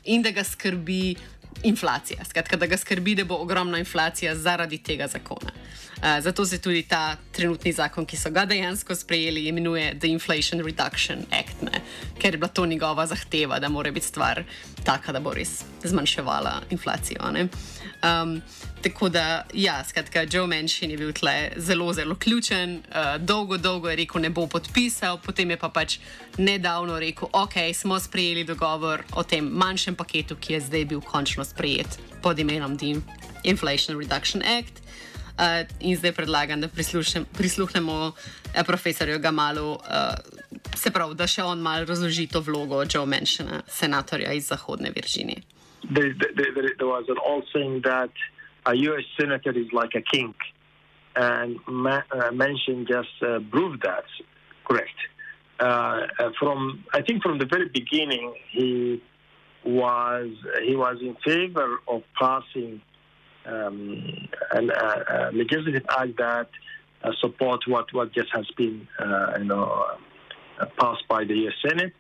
in 0.05 0.23
da 0.23 0.31
ga 0.31 0.45
skrbi 0.45 1.17
inflacija. 1.63 2.25
Skratka, 2.25 2.57
da 2.57 2.67
ga 2.67 2.77
skrbi, 2.77 3.15
da 3.15 3.25
bo 3.25 3.35
ogromna 3.35 3.79
inflacija 3.79 4.35
zaradi 4.37 4.79
tega 4.79 5.07
zakona. 5.07 5.53
Uh, 6.01 6.21
zato 6.21 6.47
se 6.47 6.59
tudi 6.59 6.83
ta 6.83 7.17
trenutni 7.33 7.73
zakon, 7.73 8.07
ki 8.07 8.17
so 8.17 8.31
ga 8.31 8.47
dejansko 8.49 8.95
sprejeli, 8.95 9.45
imenuje 9.49 9.99
The 9.99 10.09
Inflation 10.09 10.65
Reduction 10.65 11.27
Act, 11.31 11.63
ne? 11.63 11.83
ker 12.19 12.35
je 12.35 12.39
bila 12.39 12.49
to 12.49 12.67
njegova 12.67 13.07
zahteva, 13.07 13.59
da 13.59 13.69
mora 13.69 13.91
biti 13.91 14.07
stvar 14.07 14.45
taka, 14.85 15.13
da 15.13 15.21
bo 15.21 15.35
res 15.35 15.63
zmanjševala 15.85 16.63
inflacijo. 16.71 17.21
Um, 18.01 18.43
tako 18.83 19.09
da, 19.09 19.45
ja, 19.55 19.85
skratka, 19.85 20.25
Joe 20.33 20.47
Manchin 20.47 20.91
je 20.91 20.97
bil 20.97 21.13
tle 21.13 21.51
zelo, 21.57 21.93
zelo 21.93 22.15
ključen. 22.15 22.83
Uh, 22.89 23.21
dolgo, 23.21 23.57
dolgo 23.57 23.91
je 23.91 23.97
rekel, 23.97 24.23
ne 24.23 24.31
bo 24.31 24.47
podpisal, 24.47 25.19
potem 25.21 25.51
je 25.51 25.57
pa 25.61 25.69
pač 25.69 25.99
nedavno 26.39 26.99
rekel, 26.99 27.29
ok, 27.33 27.75
smo 27.75 28.01
sprejeli 28.01 28.45
dogovor 28.45 29.05
o 29.13 29.23
tem 29.23 29.45
manjšem 29.45 29.95
paketu, 29.95 30.37
ki 30.37 30.53
je 30.53 30.61
zdaj 30.61 30.85
bil 30.85 31.01
končno 31.01 31.45
sprejet 31.45 31.99
pod 32.23 32.39
imenom 32.39 32.79
The 32.79 32.97
Inflation 33.45 33.99
Reduction 33.99 34.43
Act. 34.43 34.81
Uh, 35.41 35.69
in 35.81 35.97
zdaj 35.97 36.13
predlagam, 36.13 36.61
da 36.61 36.69
prisluhnemo 37.33 37.95
uh, 38.07 38.65
profesorju 38.67 39.19
Gamalu, 39.19 39.71
uh, 39.73 39.81
se 40.77 40.91
pravi, 40.91 41.15
da 41.15 41.27
še 41.27 41.45
on 41.45 41.61
malo 41.61 41.85
razloži 41.85 42.27
to 42.27 42.41
vlogo 42.41 42.83
Joe 42.85 43.07
Manchina, 43.07 43.63
senatorja 43.69 44.33
iz 44.33 44.49
Zahodne 44.49 44.91
Virginije. 44.91 45.60
There, 45.93 46.15
there, 46.37 46.73
there 46.79 46.87
was 46.87 47.05
an 47.09 47.17
old 47.25 47.45
saying 47.55 47.83
that 47.85 48.11
a 48.67 48.77
U.S. 48.77 49.05
senator 49.19 49.51
is 49.51 49.73
like 49.73 49.95
a 49.95 50.03
king, 50.03 50.35
and 51.17 51.57
Ma- 51.67 52.03
uh, 52.13 52.31
Manchin 52.31 52.87
just 52.87 53.09
uh, 53.23 53.39
proved 53.51 53.83
that 53.83 54.05
correct. 54.65 54.91
Uh, 55.59 56.07
from 56.39 56.85
I 56.93 57.03
think 57.03 57.23
from 57.23 57.39
the 57.39 57.47
very 57.47 57.69
beginning, 57.69 58.35
he 58.51 59.03
was 59.65 60.31
he 60.65 60.77
was 60.77 60.99
in 61.01 61.17
favor 61.25 61.81
of 61.89 62.03
passing 62.19 62.81
um, 63.47 64.29
an, 64.53 64.71
uh, 64.71 65.05
a 65.09 65.33
legislative 65.33 65.85
act 65.91 66.17
that 66.19 66.49
uh, 67.03 67.11
support 67.21 67.61
what, 67.67 67.93
what 67.93 68.13
just 68.13 68.29
has 68.33 68.47
been 68.57 68.87
uh, 68.99 69.35
you 69.39 69.45
know 69.45 69.87
passed 70.79 71.07
by 71.09 71.25
the 71.25 71.35
U.S. 71.35 71.55
Senate. 71.69 71.93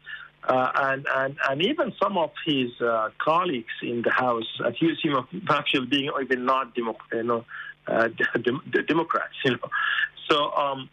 And, 0.52 1.07
and 1.14 1.37
and 1.49 1.62
even 1.62 1.92
some 2.02 2.16
of 2.19 2.30
his 2.45 2.71
colleagues 3.19 3.75
in 3.83 4.02
the 4.02 4.11
House 4.11 4.49
accuse 4.64 5.00
him 5.02 5.14
of 5.16 5.26
actually 5.50 5.87
being 5.87 6.11
even 6.21 6.45
not 6.45 6.75
demo, 6.75 6.97
you 7.12 7.23
know 7.23 7.45
the 7.87 8.85
Democrats 8.87 9.35
you 9.45 9.52
know. 9.52 9.71
So 10.28 10.52
um, 10.52 10.88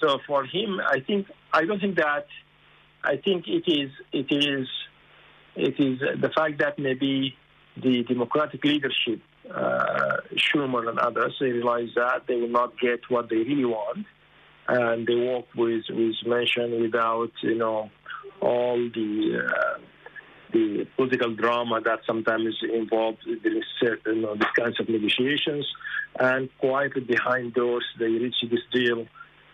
so 0.00 0.18
for 0.26 0.44
him 0.44 0.80
I 0.80 1.00
think 1.00 1.26
I 1.52 1.64
don't 1.64 1.80
think 1.80 1.96
that 1.96 2.26
I 3.02 3.16
think 3.16 3.46
it 3.48 3.64
is 3.66 3.90
it 4.12 4.26
is 4.30 4.68
it 5.56 5.80
is 5.80 6.00
the 6.20 6.30
fact 6.34 6.58
that 6.58 6.78
maybe 6.78 7.36
the 7.76 8.04
Democratic 8.04 8.64
leadership 8.64 9.20
uh, 9.54 10.18
Schumer 10.36 10.88
and 10.88 10.98
others, 10.98 11.34
they 11.40 11.50
realize 11.50 11.88
that 11.96 12.26
they 12.28 12.36
will 12.36 12.48
not 12.48 12.78
get 12.78 13.00
what 13.08 13.28
they 13.28 13.36
really 13.36 13.64
want, 13.64 14.06
and 14.68 15.06
they 15.06 15.14
work 15.14 15.46
with 15.56 15.84
with 15.88 16.14
Manchin 16.26 16.80
without 16.80 17.32
you 17.42 17.56
know 17.56 17.90
all 18.40 18.76
the 18.76 19.42
uh, 19.46 19.78
the 20.52 20.86
political 20.96 21.34
drama 21.34 21.80
that 21.80 22.00
sometimes 22.06 22.46
is 22.46 22.70
involved 22.74 23.24
in 23.24 23.38
this, 23.44 23.64
you 23.82 24.16
know, 24.16 24.34
these 24.34 24.54
kinds 24.58 24.80
of 24.80 24.88
negotiations, 24.88 25.64
and 26.18 26.48
quietly 26.58 27.02
behind 27.02 27.54
doors 27.54 27.84
they 27.98 28.06
reach 28.06 28.34
this 28.50 28.60
deal, 28.72 29.06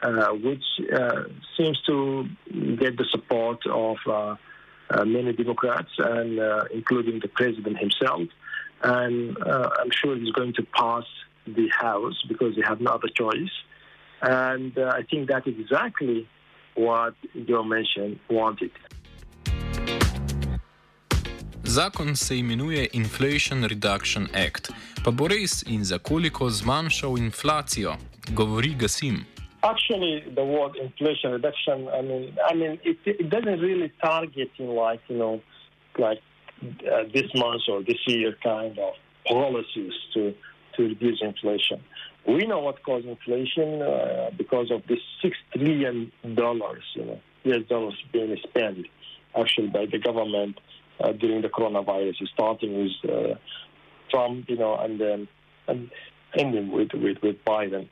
uh, 0.03 0.31
which 0.31 0.65
uh, 0.95 1.25
seems 1.57 1.79
to 1.83 2.27
get 2.79 2.97
the 2.97 3.05
support 3.11 3.67
of 3.67 3.97
uh, 4.07 4.37
uh, 4.89 5.05
many 5.05 5.35
Democrats 5.35 5.91
and 5.99 6.39
including 6.73 7.21
the 7.21 7.29
president 7.29 7.77
himself 7.79 8.23
and 8.83 9.37
uh, 9.43 9.71
I'm 9.79 9.91
sure 9.91 10.17
he's 10.17 10.33
going 10.33 10.53
to 10.55 10.63
pass 10.63 11.05
the 11.47 11.69
House 11.69 12.23
because 12.29 12.57
they 12.57 12.63
have 12.63 12.81
no 12.81 12.93
other 12.93 13.09
choice. 13.09 13.51
And 14.23 14.77
uh, 14.77 14.93
I 14.95 15.03
think 15.03 15.29
that 15.29 15.47
exactly 15.47 16.29
what 16.77 17.15
Joe 17.49 17.65
mentioned 17.65 18.19
wanted. 18.29 18.71
Zakon 21.65 22.15
se 22.17 22.39
imenuje 22.39 22.89
Inflation 22.93 23.65
Reduction 23.65 24.29
Act. 24.35 24.71
Pa 25.05 25.11
bo 25.11 25.29
res 25.29 25.63
in 25.63 25.85
za 25.85 25.99
koliko 25.99 26.51
zmanjšal 26.51 27.19
inflacijo, 27.19 27.97
govori 28.35 28.75
Gasim. 28.79 29.25
Actually, 29.63 30.23
the 30.35 30.45
word 30.45 30.77
inflation 30.77 31.33
reduction, 31.33 31.89
I 31.89 32.03
mean, 32.03 32.37
I 32.51 32.55
mean, 32.55 32.79
it, 32.85 32.99
it 33.05 33.29
doesn't 33.29 33.61
really 33.61 33.91
target 34.01 34.51
in 34.59 34.69
like, 34.69 35.01
you 35.09 35.19
know, 35.19 35.41
like 35.99 36.21
uh, 36.63 37.03
this 37.13 37.35
month 37.35 37.63
or 37.69 37.83
this 37.83 37.99
year 38.07 38.37
kind 38.43 38.79
of 38.79 38.95
policies 39.27 39.93
to, 40.15 40.33
to 40.77 40.83
reduce 40.83 41.21
inflation. 41.21 41.81
We 42.27 42.45
know 42.47 42.59
what 42.59 42.83
caused 42.83 43.07
inflation 43.07 43.83
uh, 43.83 44.31
because 44.37 44.71
of 44.71 44.83
this 44.89 44.99
six 45.23 45.37
trillion 45.53 46.11
dollars, 46.35 46.83
you 46.95 47.05
know, 47.05 47.21
US 47.45 47.67
dollars 47.69 47.95
being 48.13 48.37
spent 48.43 48.87
actually 49.39 49.69
by 49.69 49.87
the 49.87 49.99
government 49.99 50.59
uh, 50.99 51.13
during 51.13 51.43
the 51.43 51.49
coronavirus, 51.49 52.17
starting 52.33 52.79
with 52.79 53.11
uh, 53.11 53.35
Trump, 54.11 54.49
you 54.49 54.57
know, 54.57 54.77
and 54.77 55.01
then 55.01 55.29
and 55.69 55.91
ending 56.37 56.73
with 56.73 56.93
with, 56.95 57.19
with 57.23 57.45
Biden. 57.45 57.89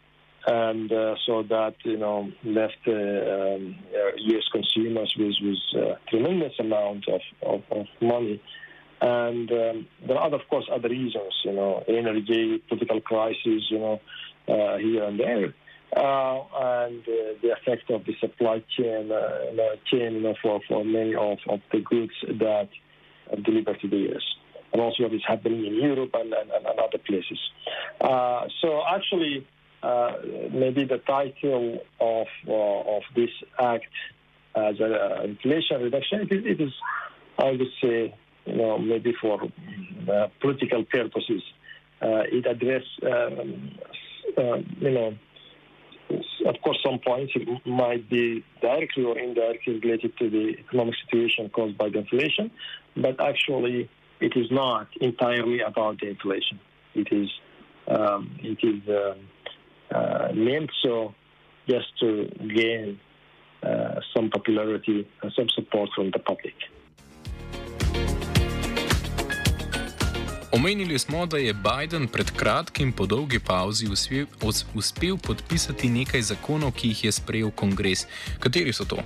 And 0.46 0.92
uh, 0.92 1.14
so 1.24 1.42
that 1.44 1.76
you 1.84 1.96
know 1.96 2.30
left 2.42 2.78
uh, 2.88 2.92
um, 2.92 3.76
U.S. 4.16 4.44
consumers 4.52 5.14
with 5.16 5.36
with 5.42 5.98
tremendous 6.08 6.54
amount 6.58 7.06
of, 7.08 7.20
of, 7.42 7.62
of 7.70 7.86
money 8.00 8.42
and 9.04 9.50
um, 9.50 9.86
there 10.06 10.16
are, 10.16 10.34
of 10.34 10.40
course, 10.48 10.66
other 10.72 10.88
reasons, 10.88 11.34
you 11.44 11.52
know, 11.52 11.84
energy, 11.86 12.62
political 12.68 13.02
crisis, 13.02 13.68
you 13.68 13.78
know, 13.78 13.94
uh, 13.94 13.98
here 14.46 15.04
and 15.04 15.18
there, 15.18 15.54
uh, 15.96 16.42
and 16.86 17.02
uh, 17.02 17.38
the 17.42 17.52
effect 17.52 17.90
of 17.90 18.04
the 18.04 18.14
supply 18.20 18.62
chain, 18.76 19.12
uh, 19.12 19.76
chain, 19.90 20.14
you 20.14 20.20
know, 20.20 20.34
for, 20.42 20.60
for 20.66 20.84
many 20.84 21.14
of, 21.14 21.38
of 21.48 21.60
the 21.72 21.80
goods 21.80 22.12
that 22.26 22.68
are 23.30 23.40
delivered 23.44 23.80
to 23.80 23.88
the 23.88 24.12
US. 24.12 24.22
And 24.72 24.82
also 24.82 25.04
what 25.04 25.14
is 25.14 25.22
happening 25.26 25.64
in 25.64 25.74
Europe 25.74 26.10
and, 26.14 26.32
and, 26.32 26.50
and 26.50 26.66
other 26.66 26.98
places. 26.98 27.38
Uh, 28.00 28.46
so 28.60 28.82
actually, 28.88 29.46
uh, 29.84 30.14
maybe 30.50 30.84
the 30.84 30.98
title 31.06 31.78
of 32.00 32.26
of 32.48 33.02
this 33.14 33.30
act 33.60 33.84
as 34.56 34.76
an 34.80 35.30
inflation 35.30 35.82
reduction, 35.82 36.22
it 36.22 36.32
is, 36.32 36.44
it 36.44 36.60
is 36.60 36.72
I 37.38 37.50
would 37.50 37.62
say, 37.82 38.14
you 38.46 38.56
know, 38.56 38.78
maybe 38.78 39.14
for 39.20 39.42
uh, 39.42 40.28
political 40.40 40.84
purposes. 40.84 41.42
Uh, 42.02 42.22
it 42.30 42.46
addresses, 42.46 42.88
um, 43.02 43.78
uh, 44.38 44.56
you 44.80 44.90
know, 44.90 45.14
of 46.46 46.60
course, 46.62 46.78
some 46.84 46.98
points 46.98 47.32
might 47.64 48.08
be 48.08 48.44
directly 48.60 49.04
or 49.04 49.18
indirectly 49.18 49.80
related 49.80 50.16
to 50.18 50.30
the 50.30 50.56
economic 50.58 50.94
situation 51.04 51.48
caused 51.48 51.78
by 51.78 51.88
the 51.88 51.98
inflation, 51.98 52.50
but 52.96 53.20
actually, 53.20 53.88
it 54.20 54.36
is 54.36 54.50
not 54.50 54.88
entirely 55.00 55.60
about 55.60 56.00
the 56.00 56.08
inflation. 56.08 56.60
It 56.94 57.08
is 57.10 57.28
um, 57.88 58.38
it 58.42 58.58
is 58.62 58.80
um, 58.88 59.28
uh, 59.90 60.32
meant 60.32 60.70
so 60.82 61.14
just 61.68 61.86
to 62.00 62.30
gain 62.54 63.00
uh, 63.62 64.00
some 64.14 64.30
popularity 64.30 65.08
and 65.22 65.32
some 65.32 65.48
support 65.50 65.90
from 65.94 66.10
the 66.10 66.18
public. 66.18 66.54
Omenili 70.54 70.98
smo, 70.98 71.26
da 71.26 71.36
je 71.36 71.54
Biden 71.54 72.06
pred 72.08 72.30
kratkim 72.30 72.92
po 72.92 73.06
dolgi 73.06 73.38
pauzi 73.38 73.86
uspel, 73.86 74.26
uspel 74.74 75.16
podpisati 75.16 75.88
nekaj 75.88 76.22
zakonov, 76.22 76.72
ki 76.72 76.88
jih 76.88 77.04
je 77.04 77.12
sprejel 77.12 77.50
kongres. 77.50 78.06
Kateri 78.38 78.72
so 78.72 78.84
to? 78.84 79.02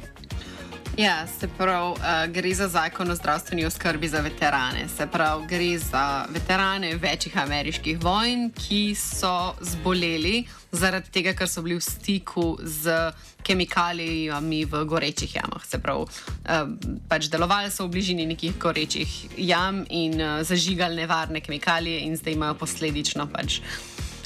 Ja, 0.99 1.27
se 1.41 1.49
pravi, 1.49 1.91
uh, 1.91 2.33
gre 2.33 2.55
za 2.55 2.69
zakon 2.69 3.11
o 3.11 3.15
zdravstveni 3.15 3.65
oskrbi 3.65 4.09
za 4.09 4.21
veterane. 4.21 4.89
Se 4.97 5.07
pravi, 5.07 5.47
gre 5.47 5.79
za 5.79 6.27
veterane 6.29 6.95
večjih 6.95 7.39
ameriških 7.39 8.03
vojn, 8.03 8.51
ki 8.51 8.95
so 8.99 9.55
zboleli 9.61 10.43
zaradi 10.73 11.11
tega, 11.15 11.37
ker 11.39 11.47
so 11.49 11.63
bili 11.63 11.77
v 11.79 11.85
stiku 11.87 12.59
z 12.63 13.13
kemikalijami 13.47 14.65
v 14.65 14.83
gorečih 14.85 15.37
jamah. 15.37 15.63
Se 15.63 15.79
pravi, 15.79 16.03
uh, 16.03 16.67
pač 17.09 17.31
delovali 17.31 17.71
so 17.71 17.87
v 17.87 17.95
bližini 17.95 18.27
nekih 18.27 18.59
gorečih 18.59 19.39
jam 19.39 19.85
in 19.91 20.19
uh, 20.19 20.43
zažigali 20.43 20.99
nevarne 20.99 21.41
kemikalije, 21.41 22.01
in 22.11 22.19
zdaj 22.19 22.35
imajo 22.35 22.59
posledično 22.59 23.31
pač 23.31 23.61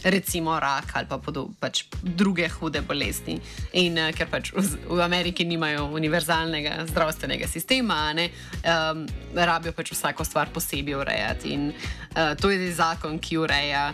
recimo 0.05 0.59
rak 0.61 0.97
ali 0.99 1.07
pa, 1.07 1.19
pač 1.61 1.85
druge 2.03 2.49
hude 2.49 2.83
bolezni. 2.83 3.39
In 3.79 3.99
uh, 3.99 4.11
ker 4.17 4.31
pač 4.31 4.53
v, 4.55 4.65
v 4.89 5.01
Ameriki 5.05 5.45
nimajo 5.45 5.89
univerzalnega 5.95 6.87
zdravstvenega 6.91 7.49
sistema, 7.49 8.13
ne, 8.17 8.31
um, 8.65 9.07
rabijo 9.35 9.75
pač 9.77 9.93
vsako 9.95 10.27
stvar 10.27 10.51
posebej 10.55 10.99
urejati. 10.99 11.55
In 11.55 11.71
uh, 11.73 12.35
to 12.39 12.51
je 12.51 12.73
zakon, 12.75 13.19
ki 13.23 13.39
ureja. 13.43 13.93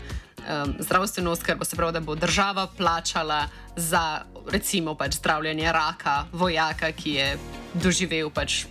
Um, 0.49 0.77
zdravstveno 0.81 1.35
oskrbo, 1.35 1.65
se 1.65 1.77
pravi, 1.77 1.93
da 1.93 2.01
bo 2.01 2.15
država 2.15 2.69
plačala 2.77 3.49
za, 3.77 4.23
recimo, 4.49 4.95
pač 4.95 5.19
zdravljenje 5.19 5.73
raka, 5.73 6.25
vojaka, 6.33 6.93
ki 6.97 7.13
je 7.19 7.27
doživel, 7.75 8.31
pač, 8.31 8.63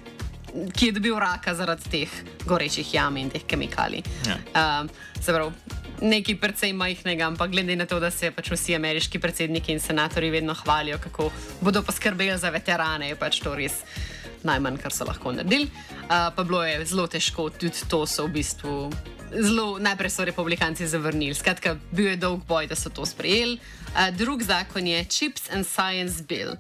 ki 0.73 0.89
je 0.89 0.95
dobil 0.95 1.19
raka 1.21 1.53
zaradi 1.53 1.91
teh 1.91 2.15
gorečih 2.47 2.93
jam 2.93 3.17
in 3.17 3.29
teh 3.29 3.45
kemikalij. 3.45 4.01
Ja. 4.25 4.39
Um, 4.55 4.89
se 5.21 5.35
pravi, 5.35 5.51
nekaj 6.01 6.37
precej 6.41 6.73
majhnega, 6.73 7.27
ampak 7.27 7.51
glede 7.51 7.75
na 7.75 7.85
to, 7.85 7.99
da 7.99 8.11
se 8.11 8.31
pač 8.31 8.51
vsi 8.51 8.75
ameriški 8.75 9.19
predsedniki 9.19 9.73
in 9.73 9.79
senatori 9.79 10.29
vedno 10.29 10.53
hvalijo, 10.53 10.99
kako 11.03 11.31
bodo 11.61 11.81
poskrbeli 11.83 12.37
za 12.37 12.49
veterane, 12.53 13.09
je 13.09 13.19
pač 13.19 13.41
to 13.43 13.55
res 13.55 13.83
najmanj, 14.47 14.77
kar 14.81 14.93
so 14.93 15.05
lahko 15.07 15.33
naredili. 15.33 15.69
Uh, 16.07 16.29
pa 16.35 16.43
bilo 16.43 16.63
je 16.63 16.85
zelo 16.85 17.07
težko, 17.07 17.49
tudi 17.49 17.87
to 17.89 18.05
so 18.05 18.27
v 18.27 18.37
bistvu 18.39 18.75
zelo, 19.33 19.77
najprej 19.79 20.13
so 20.13 20.25
republikanci 20.25 20.87
zavrnili. 20.87 21.35
Skratka, 21.35 21.75
bil 21.91 22.13
je 22.13 22.17
dolg 22.21 22.45
boj, 22.47 22.67
da 22.67 22.75
so 22.75 22.89
to 22.89 23.05
sprejeli. 23.05 23.59
Uh, 23.91 24.09
drug 24.15 24.43
zakon 24.43 24.87
je 24.87 25.05
Chips 25.05 25.49
and 25.51 25.67
Science 25.67 26.23
Bill. 26.23 26.55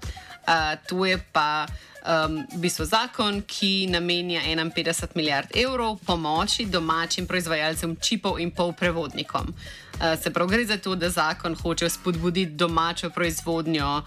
Uh, 0.47 0.79
to 0.87 1.05
je 1.05 1.19
pa 1.31 1.67
um, 2.07 2.47
v 2.55 2.61
bistvu 2.61 2.85
zakon, 2.85 3.41
ki 3.47 3.87
namenja 3.91 4.41
51 4.41 5.15
milijard 5.15 5.47
evrov 5.55 5.97
pomoči 6.05 6.65
domačim 6.65 7.27
proizvajalcem 7.27 7.95
čipov 8.01 8.39
in 8.39 8.51
polprevodnikom. 8.51 9.47
Uh, 9.47 10.19
se 10.23 10.33
pravi, 10.33 10.49
gre 10.49 10.65
za 10.65 10.77
to, 10.77 10.95
da 10.95 11.09
zakon 11.09 11.55
hoče 11.55 11.89
spodbuditi 11.89 12.51
domačo 12.51 13.09
proizvodnjo 13.09 14.01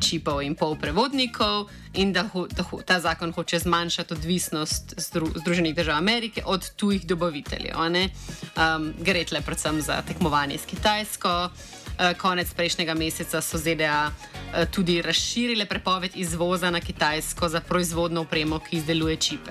čipov 0.00 0.42
in 0.42 0.54
polprevodnikov 0.54 1.68
in 1.94 2.12
da, 2.12 2.26
ho, 2.32 2.46
da 2.46 2.62
ho, 2.62 2.80
ta 2.84 3.00
zakon 3.00 3.32
hoče 3.32 3.58
zmanjšati 3.58 4.14
odvisnost 4.14 4.94
Zdru, 4.96 5.28
Združenih 5.34 5.74
držav 5.74 5.96
Amerike 5.96 6.42
od 6.46 6.70
tujih 6.76 7.06
dobaviteljev. 7.06 7.76
Um, 7.78 8.92
gre 9.00 9.24
tle 9.24 9.40
predvsem 9.40 9.80
za 9.82 10.02
tekmovanje 10.02 10.58
s 10.58 10.66
Kitajsko. 10.66 11.50
Uh, 11.98 12.14
konec 12.14 12.46
prejšnjega 12.54 12.94
meseca 12.94 13.40
so 13.42 13.58
ZDA 13.58 14.06
uh, 14.06 14.62
tudi 14.70 15.02
razširile 15.02 15.66
prepoved 15.66 16.14
izvoza 16.14 16.70
na 16.70 16.80
Kitajsko 16.80 17.48
za 17.48 17.60
proizvodno 17.60 18.20
opremo, 18.20 18.58
ki 18.58 18.76
izdeluje 18.76 19.16
čipe. 19.16 19.50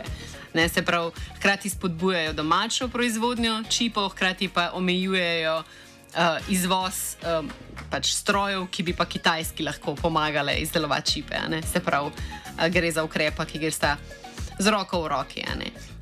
Ne, 0.53 0.69
se 0.69 0.81
pravi, 0.81 1.11
hkrati 1.35 1.69
spodbujajo 1.69 2.33
domačo 2.33 2.87
proizvodnjo 2.87 3.63
čipov, 3.69 4.09
hkrati 4.09 4.47
pa 4.47 4.71
omejujejo 4.73 5.57
uh, 5.57 6.49
izvoz 6.49 7.19
um, 7.19 7.51
pač 7.91 8.13
strojev, 8.15 8.69
ki 8.71 8.83
bi 8.83 8.95
pa 8.95 9.05
kitajski 9.05 9.63
lahko 9.63 9.95
pomagali 9.95 10.55
izdelovati 10.63 11.11
čipe. 11.11 11.35
Se 11.73 11.79
pravi, 11.79 12.15
uh, 12.15 12.67
gre 12.71 12.91
za 12.91 13.03
ukrepa, 13.03 13.45
ki 13.45 13.59
gre 13.59 13.71
sta 13.71 13.97
z 14.59 14.71
roko 14.71 15.03
v 15.03 15.07
roki. 15.07 15.43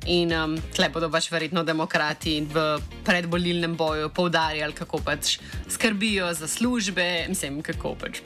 In 0.06 0.32
um, 0.32 0.54
tle 0.74 0.88
bodo 0.94 1.08
pač 1.10 1.26
verjetno 1.32 1.64
demokrati 1.66 2.38
v 2.46 2.64
predvolilnem 3.04 3.74
boju 3.76 4.10
poudarjali, 4.14 4.74
kako 4.74 5.00
pač 5.02 5.38
skrbijo 5.68 6.30
za 6.34 6.46
službe, 6.48 7.26
mislim, 7.28 7.62
kako 7.62 7.96
pač. 7.98 8.22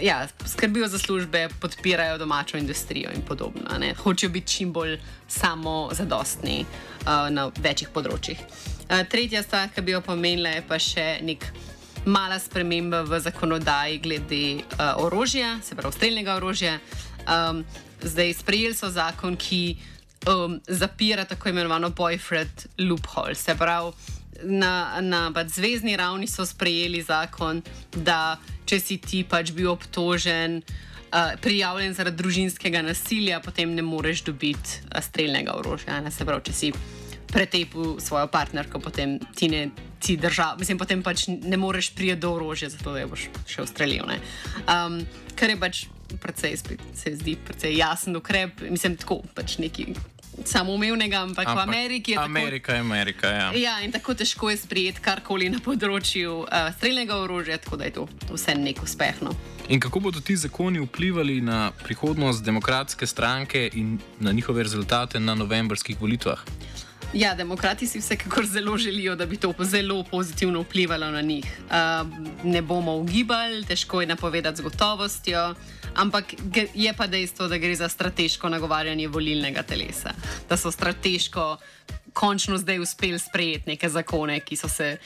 Ja, 0.00 0.28
skrbijo 0.46 0.88
za 0.88 0.98
službe, 0.98 1.48
podpirajo 1.60 2.18
domačo 2.18 2.58
industrijo 2.58 3.10
in 3.14 3.22
podobno. 3.22 3.64
Hočejo 4.02 4.30
biti 4.30 4.52
čim 4.52 4.72
bolj 4.72 4.98
samozadostni 5.28 6.60
uh, 6.64 7.30
na 7.30 7.48
večjih 7.56 7.88
področjih. 7.88 8.38
Uh, 8.88 9.02
tretja 9.08 9.42
stvar, 9.42 9.72
ki 9.74 9.82
bi 9.82 9.96
jo 9.96 10.04
pomenila, 10.04 10.52
je 10.58 10.62
pa 10.68 10.78
še 10.78 11.08
nek 11.24 11.48
mala 12.04 12.38
sprememba 12.38 13.02
v 13.08 13.18
zakonodaji 13.20 13.98
glede 14.04 14.44
uh, 14.60 15.00
orožja, 15.02 15.56
se 15.64 15.76
pravi 15.76 15.96
streljnega 15.96 16.36
orožja. 16.36 16.78
Um, 17.28 17.64
zdaj 18.04 18.36
sprejeli 18.38 18.76
so 18.76 18.92
zakon, 18.92 19.36
ki 19.36 19.78
um, 20.28 20.60
zapira 20.68 21.24
tako 21.24 21.48
imenovano 21.48 21.90
boyfriend 21.90 22.66
loophole. 22.78 23.34
Se 23.34 23.56
pravi, 23.56 23.92
na, 24.44 25.00
na 25.00 25.30
pač 25.34 25.56
zvezdni 25.56 25.96
ravni 25.96 26.28
so 26.30 26.46
sprejeli 26.46 27.02
zakon, 27.02 27.62
da 27.96 28.38
če 28.68 28.80
si 28.80 29.00
ti 29.02 29.24
pač 29.24 29.52
bil 29.56 29.72
obtožen. 29.72 30.62
Uh, 31.08 31.32
prijavljen 31.40 31.94
zaradi 31.96 32.20
družinskega 32.20 32.82
nasilja, 32.84 33.40
potem 33.40 33.70
ne 33.72 33.82
moreš 33.82 34.26
dobiti 34.28 34.82
uh, 34.84 35.00
streljnega 35.00 35.56
orožja. 35.56 36.02
Se 36.12 36.26
pravi, 36.28 36.44
če 36.50 36.52
si 36.52 36.72
pretepil 37.28 37.96
svojo 38.00 38.28
partnerko, 38.28 38.80
potem 38.80 39.16
ti 39.36 39.48
ne 39.48 39.70
ti 39.98 40.16
država, 40.16 40.56
mislim, 40.58 40.78
potem 40.78 41.02
pač 41.02 41.26
ne 41.28 41.56
moreš 41.56 41.90
priti 41.94 42.16
do 42.16 42.32
orožja, 42.32 42.70
zato 42.70 42.94
da 42.94 43.06
boš 43.06 43.28
še 43.48 43.64
ustrelil. 43.64 44.06
Um, 44.66 45.00
kar 45.38 45.50
je 45.50 45.58
pač 45.60 45.80
precej, 46.22 46.56
se 46.94 47.14
zdi, 47.16 47.36
precej 47.36 47.76
jasen 47.76 48.16
ukrep, 48.16 48.62
mislim, 48.70 48.96
tako 48.96 49.22
pač 49.34 49.58
neki. 49.58 49.90
Samoumevnega, 50.44 51.22
ampak, 51.22 51.48
ampak 51.48 51.66
v 51.66 51.68
Ameriki 51.68 52.12
je 52.12 52.18
Amerika, 52.18 52.72
tako, 52.72 52.84
Amerika, 52.86 53.26
ja. 53.28 53.52
ja, 53.54 53.74
in 53.82 53.92
tako 53.92 54.14
težko 54.14 54.50
je 54.50 54.56
sprijeti 54.56 55.02
karkoli 55.02 55.50
na 55.50 55.58
področju 55.64 56.44
uh, 56.44 56.70
streljnega 56.76 57.18
orožja, 57.24 57.58
tako 57.58 57.80
da 57.80 57.88
je 57.88 57.94
to 57.98 58.08
vse 58.30 58.54
nek 58.54 58.82
uspeh. 58.82 59.22
No. 59.22 59.34
In 59.68 59.80
kako 59.80 60.00
bodo 60.00 60.20
ti 60.20 60.36
zakoni 60.36 60.80
vplivali 60.80 61.40
na 61.44 61.72
prihodnost 61.84 62.44
demokratske 62.44 63.06
stranke 63.06 63.68
in 63.72 63.98
na 64.20 64.32
njihove 64.32 64.62
rezultate 64.62 65.20
na 65.20 65.34
novembrskih 65.34 66.00
volitvah? 66.00 66.40
Ja, 67.12 67.34
demokrati 67.34 67.86
si 67.86 67.98
vsekakor 67.98 68.46
zelo 68.46 68.76
želijo, 68.76 69.16
da 69.16 69.26
bi 69.26 69.36
to 69.36 69.54
zelo 69.60 70.04
pozitivno 70.10 70.60
vplivalo 70.60 71.10
na 71.10 71.20
njih. 71.20 71.44
Uh, 71.44 72.08
ne 72.44 72.62
bomo 72.62 72.96
ugibali, 72.96 73.64
težko 73.64 74.00
je 74.00 74.06
napovedati 74.06 74.56
z 74.56 74.60
gotovostjo, 74.60 75.54
ampak 75.94 76.24
je 76.74 76.92
pa 76.92 77.06
dejstvo, 77.06 77.48
da 77.48 77.58
gre 77.58 77.74
za 77.74 77.88
strateško 77.88 78.48
nagovarjanje 78.48 79.08
volilnega 79.08 79.62
telesa. 79.62 80.10
Da 80.48 80.56
so 80.56 80.70
strateško 80.70 81.56
končno 82.12 82.58
zdaj 82.58 82.78
uspeli 82.78 83.18
sprejeti 83.18 83.70
neke 83.70 83.88
zakone, 83.88 84.40
ki 84.40 84.56
so 84.56 84.68
se. 84.68 84.96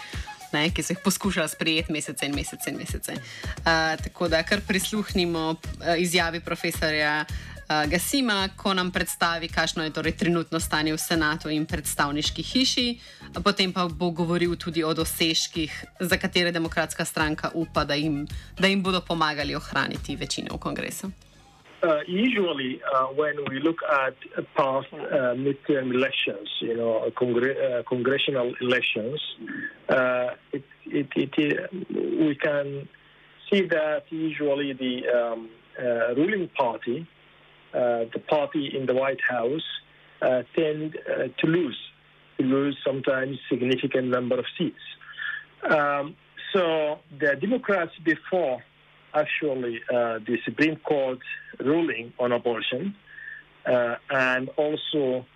Ne, 0.53 0.67
ki 0.71 0.83
so 0.83 0.93
jih 0.93 0.99
poskušali 1.05 1.49
sprejeti 1.49 1.93
mesece 1.93 2.27
in 2.27 2.35
mesece 2.35 2.71
in 2.71 2.77
mesece. 2.77 3.13
Uh, 3.13 4.03
tako 4.05 4.29
da 4.29 4.43
kar 4.43 4.61
prisluhnimo 4.69 5.51
uh, 5.51 5.57
izjavi 5.99 6.41
profesorja 6.41 7.25
uh, 7.29 7.52
Gasima, 7.87 8.49
ko 8.57 8.75
nam 8.75 8.91
predstavi, 8.91 9.49
kakšno 9.49 9.85
je 9.85 9.93
torej 9.93 10.17
trenutno 10.17 10.61
stanje 10.61 10.93
v 10.93 10.99
senatu 10.99 11.51
in 11.51 11.67
predstavniški 11.67 12.43
hiši. 12.43 12.87
Potem 13.45 13.73
pa 13.73 13.87
bo 13.89 14.11
govoril 14.11 14.57
tudi 14.57 14.85
o 14.85 14.95
dosežkih, 14.95 15.73
za 16.01 16.17
katere 16.17 16.53
demokratska 16.53 17.05
stranka 17.05 17.51
upa, 17.55 17.85
da 17.85 17.95
jim, 17.95 18.27
da 18.59 18.67
jim 18.69 18.83
bodo 18.83 19.01
pomagali 19.01 19.55
ohraniti 19.55 20.17
večino 20.17 20.57
v 20.57 20.59
kongresu. 20.59 21.13
Uh, 21.83 21.99
usually, 22.07 22.81
uh, 22.95 23.07
when 23.19 23.37
we 23.51 23.59
look 23.59 23.83
at 23.83 24.15
past 24.55 24.87
uh, 24.93 25.35
midterm 25.35 25.91
elections, 25.91 26.49
you 26.61 26.77
know, 26.77 27.11
congre 27.19 27.51
uh, 27.59 27.83
congressional 27.83 28.55
elections, 28.61 29.19
uh, 29.89 30.31
it, 30.53 30.63
it, 30.87 31.09
it, 31.17 31.71
we 31.91 32.37
can 32.37 32.87
see 33.51 33.63
that 33.67 34.05
usually 34.11 34.73
the 34.75 34.95
um, 35.11 35.51
uh, 35.79 36.15
ruling 36.15 36.49
party 36.57 37.05
Uh, 37.05 37.22
the 37.73 38.23
party 38.29 38.73
in 38.77 38.87
the 38.87 38.95
White 38.95 39.21
House 39.29 39.63
uh, 40.23 40.43
tend 40.55 40.97
uh, 40.97 41.29
to 41.39 41.47
lose, 41.47 41.79
to 42.39 42.45
lose 42.45 42.77
sometimes 42.87 43.39
significant 43.51 44.09
number 44.09 44.39
of 44.39 44.45
seats. 44.57 44.77
Um, 45.69 46.15
so 46.53 47.01
the 47.19 47.35
Democrats 47.41 47.93
before 48.05 48.63
actually 49.15 49.81
uh, 49.91 50.21
the 50.27 50.39
Supreme 50.45 50.77
Court 50.77 51.19
ruling 51.59 52.13
on 52.19 52.31
abortion, 52.33 52.95
uh, 53.67 53.97
and 54.11 54.49
also 54.51 55.27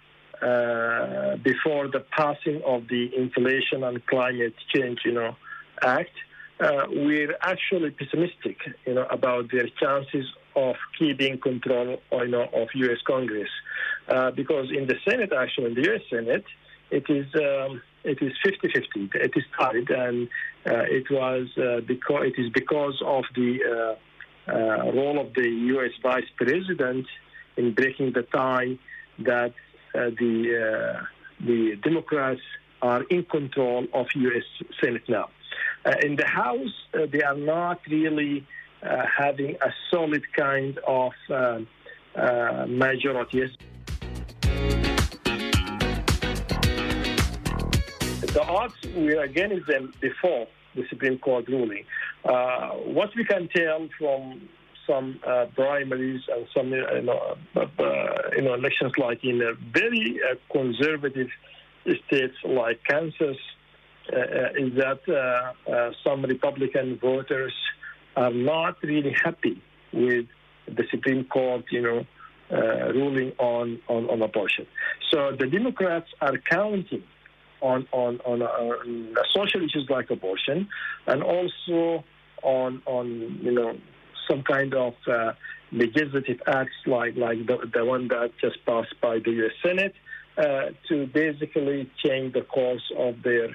uh, 0.41 1.37
before 1.37 1.89
the 1.89 2.05
passing 2.17 2.63
of 2.65 2.89
the 2.89 3.11
Inflation 3.17 3.83
and 3.83 4.05
Climate 4.07 4.55
Change, 4.73 5.01
you 5.05 5.13
know, 5.13 5.37
Act, 5.83 6.11
we're 6.89 7.37
actually 7.43 7.91
pessimistic, 7.91 8.59
you 8.87 8.95
know, 8.95 9.07
about 9.11 9.51
their 9.51 9.69
chances 9.81 10.27
of 10.57 10.77
keeping 10.99 11.39
control 11.39 11.99
you 12.13 12.29
know, 12.29 12.49
of 12.55 12.69
U.S. 12.75 12.99
Congress. 13.07 13.51
Uh, 14.09 14.31
because 14.31 14.71
in 14.71 14.87
the 14.87 14.97
Senate, 15.09 15.33
actually, 15.33 15.67
in 15.67 15.75
the 15.75 15.83
U.S. 15.83 16.01
Senate, 16.11 16.45
it 16.91 17.05
is 17.09 17.27
um, 17.35 17.83
it 18.05 18.19
is 18.23 18.33
50-50. 18.45 19.15
It 19.17 19.33
is 19.35 19.45
tied, 19.59 19.91
and 19.91 20.29
uh, 20.65 20.85
it 20.87 21.11
was 21.11 21.49
uh, 21.59 21.81
because 21.87 22.27
it 22.27 22.41
is 22.41 22.51
because 22.53 23.01
of 23.05 23.25
the 23.35 23.59
uh, 24.49 24.53
uh, 24.53 24.93
role 24.93 25.21
of 25.21 25.35
the 25.35 25.49
U.S. 25.49 25.91
Vice 26.03 26.29
President 26.37 27.07
in 27.57 27.75
breaking 27.75 28.13
the 28.13 28.23
tie 28.23 28.79
that 29.19 29.53
uh, 29.95 30.11
the 30.19 31.07
the 31.41 31.77
Democrats 31.83 32.41
are 32.81 33.03
in 33.05 33.25
control 33.25 33.87
of 33.93 34.07
U.S. 34.15 34.45
Senate 34.81 35.09
now. 35.09 35.29
in 36.03 36.17
the 36.17 36.27
House, 36.27 36.75
they 37.13 37.23
are 37.23 37.37
not 37.37 37.81
really 37.91 38.47
having 39.19 39.57
a 39.61 39.73
solid 39.91 40.23
kind 40.35 40.79
of 40.87 41.13
uh, 41.31 41.59
uh, 42.17 42.67
majority. 42.69 43.51
The 48.21 48.43
odds 48.43 48.75
were 48.95 49.23
against 49.23 49.67
them 49.67 49.93
before 50.01 50.47
the 50.75 50.85
Supreme 50.89 51.19
Court 51.19 51.49
ruling. 51.49 51.85
Uh, 52.25 52.71
what 52.71 53.11
we 53.17 53.25
can 53.25 53.49
tell 53.55 53.89
from 53.99 54.49
some 54.87 55.19
uh, 55.27 55.47
primaries 55.55 56.23
and 56.29 56.47
some 56.55 56.71
you 56.71 57.03
know, 57.03 57.37
uh, 57.57 57.67
you 58.37 58.43
know 58.43 58.55
elections 58.55 58.93
like 58.99 59.25
in 59.25 59.43
very 59.73 60.21
conservative 60.51 61.29
states 62.07 62.37
like 62.45 62.81
Kansas 62.89 63.37
is 64.09 64.73
that 64.77 65.01
some 66.05 66.23
Republican 66.23 66.99
voters 66.99 67.53
are 68.17 68.33
not 68.33 68.77
really 68.83 69.15
happy 69.23 69.63
with 69.93 70.27
the 70.67 70.85
Supreme 70.91 71.25
Court, 71.25 71.65
you 71.71 71.83
know, 71.83 72.07
uh, 72.51 72.93
ruling 72.93 73.33
on, 73.39 73.81
on, 73.89 74.09
on 74.09 74.23
abortion. 74.23 74.67
So 75.11 75.33
the 75.39 75.47
Democrats 75.47 76.07
are 76.21 76.39
counting 76.51 77.03
on, 77.61 77.87
on, 77.93 78.21
on, 78.25 78.43
uh, 78.43 78.47
on 78.47 79.15
social 79.35 79.65
issues 79.65 79.87
like 79.89 80.11
abortion 80.11 80.69
and 81.07 81.23
also 81.23 82.05
on, 82.43 82.83
on 82.87 83.41
you 83.43 83.53
know, 83.53 83.77
some 84.29 84.43
kind 84.43 84.75
of 84.75 84.95
uh, 85.07 85.33
legislative 85.73 86.41
acts 86.47 86.75
like, 86.87 87.17
like 87.17 87.47
the, 87.47 87.59
the 87.73 87.85
one 87.85 88.09
that 88.09 88.31
just 88.41 88.65
passed 88.65 88.95
by 89.01 89.19
the 89.19 89.31
U.S. 89.31 89.53
Senate 89.65 89.95
uh, 90.39 90.71
to 90.89 91.07
basically 91.07 91.91
change 92.05 92.35
the 92.35 92.43
course 92.43 92.93
of 92.97 93.23
their, 93.23 93.49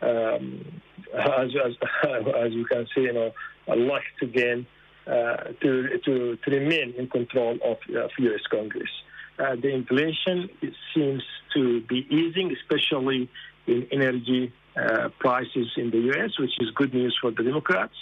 um, 0.00 0.80
as, 1.14 1.50
as, 1.64 1.72
as 2.36 2.52
you 2.52 2.64
can 2.64 2.86
see, 2.94 3.02
you 3.02 3.12
know, 3.12 3.32
luck 3.76 4.02
to 4.20 4.26
gain, 4.26 4.66
uh, 5.06 5.36
to, 5.60 5.98
to, 6.04 6.36
to 6.36 6.50
remain 6.50 6.94
in 6.96 7.08
control 7.08 7.58
of, 7.64 7.76
of 7.96 8.10
U.S. 8.18 8.40
Congress. 8.50 8.90
Uh, 9.38 9.54
the 9.54 9.68
inflation 9.68 10.50
seems 10.94 11.22
to 11.54 11.80
be 11.82 12.06
easing, 12.10 12.52
especially 12.52 13.28
in 13.66 13.86
energy 13.92 14.52
uh, 14.76 15.08
prices 15.18 15.68
in 15.76 15.90
the 15.90 15.98
U.S., 15.98 16.38
which 16.38 16.52
is 16.60 16.70
good 16.74 16.92
news 16.92 17.16
for 17.20 17.30
the 17.30 17.42
Democrats. 17.42 17.94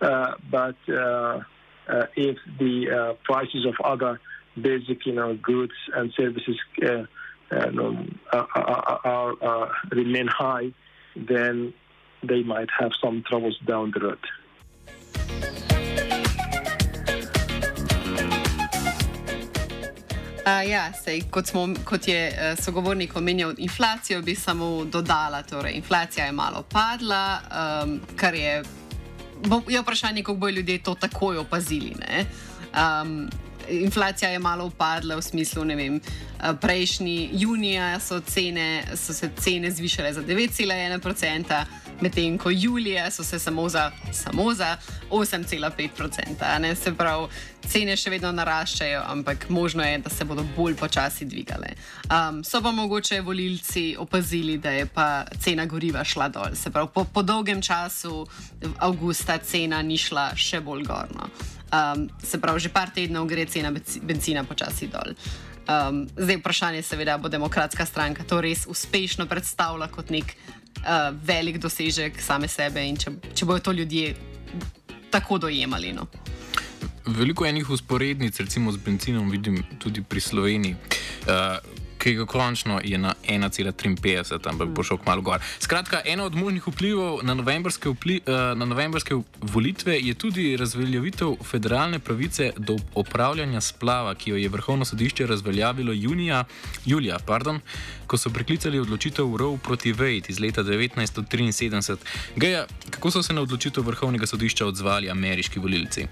Uh, 0.00 0.34
but 0.50 0.76
uh, 0.88 1.40
uh, 1.88 2.06
if 2.16 2.36
the 2.58 2.90
uh, 2.90 3.14
prices 3.24 3.66
of 3.66 3.74
other 3.84 4.20
basic, 4.60 5.06
you 5.06 5.12
know, 5.12 5.34
goods 5.36 5.72
and 5.94 6.12
services 6.16 6.58
no, 7.72 8.04
are, 8.32 8.48
are, 9.04 9.34
are, 9.42 9.70
remain 9.92 10.26
high, 10.26 10.72
then 11.16 11.72
they 12.22 12.42
might 12.42 12.68
have 12.78 12.92
some 13.02 13.22
troubles 13.26 13.58
down 13.66 13.92
the 13.94 14.00
road. 14.00 14.18
Uh, 20.44 20.60
ja, 20.68 20.92
sej, 20.92 21.22
kot, 21.30 21.46
smo, 21.46 21.68
kot 21.84 22.08
je 22.08 22.28
uh, 22.28 22.64
sogovornik 22.64 23.16
omenjal 23.16 23.54
inflacijo, 23.58 24.22
bi 24.22 24.34
samo 24.34 24.84
dodala, 24.84 25.40
da 25.42 25.48
torej, 25.48 25.72
inflacija 25.72 26.26
je 26.26 26.32
malo 26.32 26.62
padla, 26.62 27.40
um, 27.84 28.00
kar 28.16 28.34
je, 28.34 28.62
bo, 29.44 29.62
je 29.68 29.80
vprašanje, 29.80 30.22
kako 30.22 30.36
bodo 30.38 30.50
ljudje 30.50 30.82
to 30.82 30.94
takoj 30.94 31.38
opazili. 31.38 31.94
Um, 32.76 33.30
inflacija 33.68 34.30
je 34.30 34.38
malo 34.38 34.66
upadla 34.66 35.16
v 35.16 35.22
smislu, 35.22 35.64
ne 35.64 35.76
vem, 35.76 36.00
prejšnji 36.60 37.30
junija 37.32 38.00
so, 38.00 38.20
cene, 38.20 38.84
so 38.96 39.14
se 39.14 39.30
cene 39.40 39.70
zvišale 39.70 40.12
za 40.12 40.22
9,1% 40.22 41.64
medtem 42.00 42.38
ko 42.38 42.50
julija 42.50 43.10
so 43.10 43.24
se 43.24 43.38
samo 43.38 43.68
za, 43.68 43.90
samo 44.12 44.54
za 44.54 44.76
8,5%. 45.10 46.74
Se 46.74 46.94
pravi, 46.94 47.28
cene 47.68 47.96
še 47.96 48.10
vedno 48.10 48.32
naraščajo, 48.32 49.02
ampak 49.06 49.48
možno 49.48 49.84
je, 49.84 49.98
da 49.98 50.10
se 50.10 50.24
bodo 50.24 50.44
bolj 50.56 50.76
počasi 50.76 51.24
dvigale. 51.24 51.74
Um, 52.10 52.42
so 52.44 52.60
pa 52.62 52.72
mogoče 52.72 53.20
volilci 53.20 53.96
opazili, 53.98 54.58
da 54.58 54.70
je 54.70 54.86
pa 54.86 55.24
cena 55.40 55.66
goriva 55.66 56.04
šla 56.04 56.28
dol. 56.28 56.54
Se 56.54 56.70
pravi, 56.70 56.88
po, 56.94 57.04
po 57.04 57.22
dolgem 57.22 57.62
času 57.62 58.26
avgusta 58.78 59.38
cena 59.38 59.82
ni 59.82 59.98
šla 59.98 60.32
še 60.36 60.60
bolj 60.60 60.84
gorno. 60.84 61.30
Um, 61.74 62.08
se 62.22 62.40
pravi, 62.40 62.60
že 62.60 62.72
par 62.72 62.92
tednov 62.94 63.26
gre 63.26 63.46
cena 63.46 63.72
benzina 64.02 64.44
počasi 64.44 64.90
dol. 64.92 65.16
Um, 65.64 66.04
zdaj 66.16 66.36
vprašanje 66.42 66.82
je, 66.82 66.88
seveda, 66.90 67.16
bo 67.18 67.28
demokratska 67.32 67.86
stranka 67.86 68.24
to 68.28 68.40
res 68.44 68.66
uspešno 68.68 69.24
predstavila 69.26 69.88
kot 69.88 70.12
nek 70.12 70.36
uh, 70.82 71.14
velik 71.22 71.58
dosežek 71.58 72.20
same 72.20 72.48
sebe 72.48 72.82
in 72.86 72.96
če, 72.96 73.14
če 73.34 73.46
bodo 73.46 73.60
to 73.60 73.72
ljudje 73.72 74.14
tako 75.10 75.38
dojemali. 75.38 75.92
No. 75.92 76.06
Veliko 77.06 77.46
enih 77.46 77.70
usporednic, 77.70 78.40
recimo 78.40 78.72
z 78.72 78.80
benzinom, 78.80 79.30
vidim 79.30 79.62
tudi 79.78 80.02
pri 80.02 80.20
Sloveniji. 80.20 80.76
Uh, 81.28 81.83
ki 82.04 82.14
ga 82.14 82.26
končno 82.28 82.80
je 82.84 82.98
na 82.98 83.14
1,53, 83.28 84.48
ampak 84.48 84.68
bo 84.68 84.82
šel 84.84 84.98
kmalo 85.00 85.22
gor. 85.24 85.40
Skratka, 85.58 86.02
ena 86.04 86.26
od 86.28 86.34
možnih 86.36 86.66
vplivov 86.68 87.22
na 87.24 87.34
novembrske, 87.34 87.88
vpli, 87.88 88.20
uh, 88.26 88.52
na 88.58 88.68
novembrske 88.68 89.16
volitve 89.40 89.96
je 90.00 90.14
tudi 90.14 90.56
razveljavitev 90.60 91.36
federalne 91.44 91.98
pravice 91.98 92.52
do 92.58 92.76
opravljanja 92.94 93.60
splava, 93.60 94.14
ki 94.14 94.30
jo 94.30 94.36
je 94.36 94.48
vrhovno 94.48 94.84
sodišče 94.84 95.26
razveljavilo 95.26 95.92
junija, 95.92 96.44
julija, 96.84 97.18
pardon, 97.26 97.60
ko 98.06 98.20
so 98.20 98.30
preklicali 98.30 98.78
odločitev 98.78 99.36
Roe 99.36 99.58
proti 99.58 99.94
Wade 99.94 100.28
iz 100.28 100.40
leta 100.40 100.62
1973. 100.62 101.96
Geja, 102.36 102.66
kako 102.90 103.10
so 103.10 103.22
se 103.22 103.32
na 103.32 103.40
odločitev 103.40 103.86
vrhovnega 103.86 104.26
sodišča 104.26 104.66
odzvali 104.66 105.10
ameriški 105.10 105.58
volilci? 105.58 106.06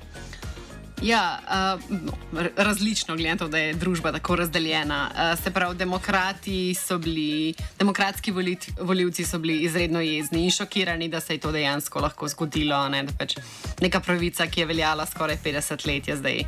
Ja, 1.03 1.39
uh, 1.43 1.91
no, 1.91 2.13
različno 2.57 3.17
gledano, 3.17 3.49
da 3.49 3.59
je 3.59 3.75
družba 3.75 4.13
tako 4.13 4.37
razdeljena. 4.37 5.11
Uh, 5.11 5.45
se 5.45 5.51
pravi, 5.51 5.77
demokrati 5.77 6.75
so 6.75 6.99
bili, 6.99 7.55
demokratski 7.79 8.31
volit, 8.31 8.69
voljivci 8.81 9.25
so 9.25 9.39
bili 9.39 9.59
izredno 9.67 10.01
jezni 10.01 10.45
in 10.45 10.51
šokirani, 10.51 11.09
da 11.09 11.21
se 11.21 11.35
je 11.35 11.41
to 11.41 11.53
dejansko 11.53 12.01
lahko 12.01 12.29
zgodilo. 12.29 12.89
Ne? 12.89 13.03
Da 13.03 13.13
pač 13.19 13.37
neka 13.81 14.01
pravica, 14.01 14.47
ki 14.47 14.61
je 14.61 14.67
veljala 14.67 15.07
skoraj 15.07 15.39
50 15.45 15.87
let, 15.87 16.09
je 16.09 16.17
zdaj 16.17 16.45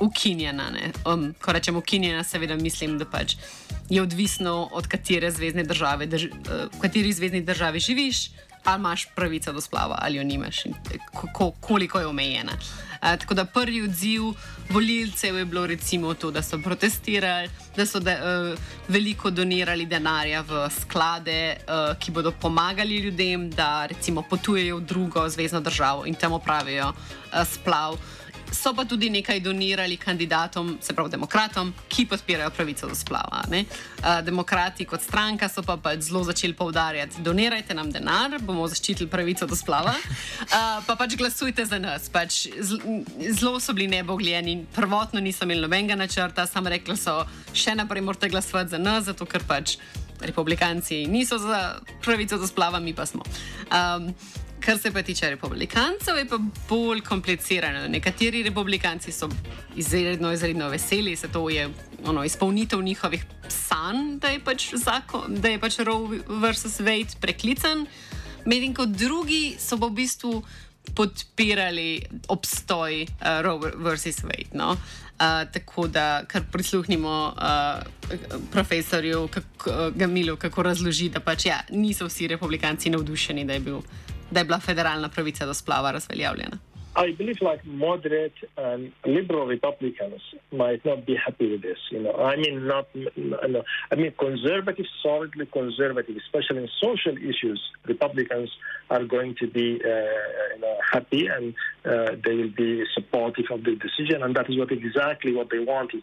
ukinjena. 0.00 0.70
Um, 1.06 1.34
ko 1.42 1.52
rečem 1.52 1.76
ukinjena, 1.76 2.24
seveda 2.24 2.56
mislim, 2.56 2.96
da 2.98 3.04
pač 3.04 3.36
je 3.90 4.02
odvisno 4.02 4.70
od 4.72 4.88
katere 4.88 5.30
zvezdne 5.30 5.64
države, 5.68 6.06
drž, 6.06 6.24
uh, 6.24 6.64
v 6.72 6.80
kateri 6.80 7.12
zvezdni 7.12 7.40
državi 7.40 7.80
živiš 7.80 8.30
ali 8.64 8.78
imaš 8.78 9.08
pravico 9.16 9.52
do 9.52 9.60
splava, 9.60 9.98
ali 10.02 10.16
jo 10.16 10.24
nimaš, 10.24 10.66
in 10.66 10.74
ko, 11.34 11.50
koliko 11.60 11.98
je 11.98 12.06
omejena. 12.06 12.52
Uh, 12.52 12.91
tako 13.02 13.34
da 13.34 13.44
prvi 13.44 13.82
odziv 13.82 14.22
volilcev 14.70 15.38
je 15.38 15.44
bilo 15.44 15.66
recimo 15.66 16.14
to, 16.14 16.30
da 16.30 16.42
so 16.42 16.58
protestirali, 16.58 17.50
da 17.76 17.86
so 17.86 18.00
de, 18.00 18.14
uh, 18.14 18.58
veliko 18.88 19.30
donirali 19.30 19.86
denarja 19.86 20.40
v 20.40 20.68
sklade, 20.80 21.56
uh, 21.66 21.98
ki 21.98 22.10
bodo 22.10 22.32
pomagali 22.32 22.96
ljudem, 22.96 23.50
da 23.50 23.86
recimo 23.86 24.22
potujejo 24.22 24.76
v 24.76 24.80
drugo 24.80 25.28
zvezdno 25.28 25.60
državo 25.60 26.06
in 26.06 26.14
tam 26.14 26.32
opravijo 26.32 26.88
uh, 26.88 27.44
splav 27.44 27.98
so 28.52 28.74
pa 28.76 28.84
tudi 28.84 29.10
nekaj 29.10 29.40
donirali 29.40 29.96
kandidatom, 29.96 30.76
se 30.80 30.94
pravi 30.94 31.10
demokratom, 31.10 31.72
ki 31.88 32.06
podpirajo 32.06 32.50
pravico 32.50 32.88
do 32.88 32.94
splava. 32.94 33.42
Uh, 33.48 34.20
demokrati 34.24 34.84
kot 34.84 35.02
stranka 35.02 35.48
so 35.48 35.62
pa 35.62 35.76
pač 35.76 36.08
zelo 36.08 36.22
začeli 36.24 36.54
povdarjati, 36.54 37.22
donirajte 37.22 37.74
nam 37.74 37.90
denar, 37.92 38.38
bomo 38.40 38.68
zaščitili 38.68 39.10
pravico 39.10 39.46
do 39.46 39.56
splava, 39.56 39.94
pa 40.86 40.96
pač 40.96 41.16
glasujte 41.16 41.64
za 41.66 41.78
nas. 41.82 42.08
Pač 42.12 42.46
zelo 43.40 43.60
so 43.60 43.72
bili 43.72 43.88
nebogljeni, 43.88 44.62
prvotno 44.74 45.20
niso 45.20 45.44
imeli 45.44 45.64
nobenega 45.64 45.96
načrta, 45.96 46.46
samo 46.46 46.72
rekli 46.72 46.96
so, 46.96 47.22
še 47.56 47.74
naprej 47.78 48.04
morate 48.04 48.30
glasovati 48.32 48.76
za 48.76 48.78
nas, 48.78 49.08
zato 49.10 49.26
ker 49.26 49.44
pač 49.48 49.76
republikanci 50.22 51.06
niso 51.06 51.38
za 51.38 51.80
pravico 52.02 52.38
do 52.38 52.46
splava, 52.46 52.80
mi 52.80 52.94
pa 52.94 53.06
smo. 53.06 53.22
Um, 53.70 54.12
Kar 54.64 54.78
se 54.78 54.92
pa 54.92 55.02
tiče 55.02 55.30
republikancev, 55.30 56.18
je 56.18 56.26
pa 56.28 56.38
bolj 56.68 57.00
komplicirano. 57.00 57.88
Nekateri 57.88 58.42
republikanci 58.42 59.12
so 59.12 59.28
izredno, 59.76 60.32
izredno 60.32 60.68
veseli, 60.68 61.16
da 61.32 61.38
je 61.50 61.68
ono, 62.04 62.24
izpolnitev 62.24 62.82
njihovih 62.82 63.24
sanj, 63.48 64.18
da 64.18 64.28
je 64.28 64.40
pač, 64.40 64.74
zakon, 64.74 65.22
da 65.28 65.48
je 65.48 65.58
pač 65.58 65.78
Roe 65.78 66.20
vs. 66.26 66.80
Wade 66.80 67.18
preklican, 67.20 67.86
medtem 68.44 68.74
ko 68.74 68.86
drugi 68.86 69.56
so 69.58 69.76
v 69.76 69.90
bistvu 69.90 70.42
podpirali 70.94 72.02
obstoj 72.28 73.02
uh, 73.02 73.40
Roe 73.42 73.72
vs. 73.74 74.22
Wade. 74.22 74.54
No? 74.54 74.70
Uh, 74.70 75.42
tako 75.52 75.86
da, 75.86 76.22
kar 76.26 76.42
prisluhnimo 76.52 77.34
uh, 77.36 77.82
profesorju 78.52 79.28
kako, 79.28 79.70
uh, 79.70 79.94
Gamilu, 79.94 80.36
kako 80.36 80.62
razloži, 80.62 81.08
da 81.08 81.20
pač 81.20 81.46
ja, 81.46 81.60
niso 81.70 82.06
vsi 82.06 82.26
republikanci 82.26 82.90
navdušeni, 82.90 83.44
da 83.44 83.52
je 83.52 83.60
bil 83.60 83.82
da 84.32 84.40
je 84.40 84.44
bila 84.44 84.60
federalna 84.60 85.08
pravica 85.08 85.46
do 85.46 85.54
splava 85.54 85.90
razveljavljena? 85.90 86.58
I 86.94 87.12
believe 87.12 87.40
like 87.40 87.64
moderate 87.64 88.34
and 88.58 88.92
liberal 89.06 89.46
Republicans 89.46 90.20
might 90.52 90.84
not 90.84 91.06
be 91.06 91.16
happy 91.16 91.46
with 91.52 91.62
this. 91.62 91.78
You 91.90 92.02
know, 92.02 92.14
I 92.32 92.36
mean, 92.36 92.66
not. 92.66 92.86
No, 93.16 93.62
I 93.90 93.94
mean, 93.96 94.12
conservative, 94.18 94.84
solidly 95.02 95.46
conservative, 95.46 96.16
especially 96.16 96.58
in 96.64 96.68
social 96.80 97.16
issues, 97.16 97.60
Republicans 97.86 98.50
are 98.90 99.04
going 99.04 99.36
to 99.36 99.46
be 99.46 99.80
uh, 99.82 99.88
you 100.54 100.60
know, 100.60 100.76
happy 100.92 101.26
and 101.28 101.54
uh, 101.86 102.14
they 102.24 102.34
will 102.34 102.54
be 102.64 102.84
supportive 102.94 103.46
of 103.50 103.64
the 103.64 103.74
decision, 103.76 104.22
and 104.22 104.36
that 104.36 104.50
is 104.50 104.58
what 104.58 104.70
exactly 104.70 105.32
what 105.32 105.48
they 105.48 105.60
wanted 105.60 106.02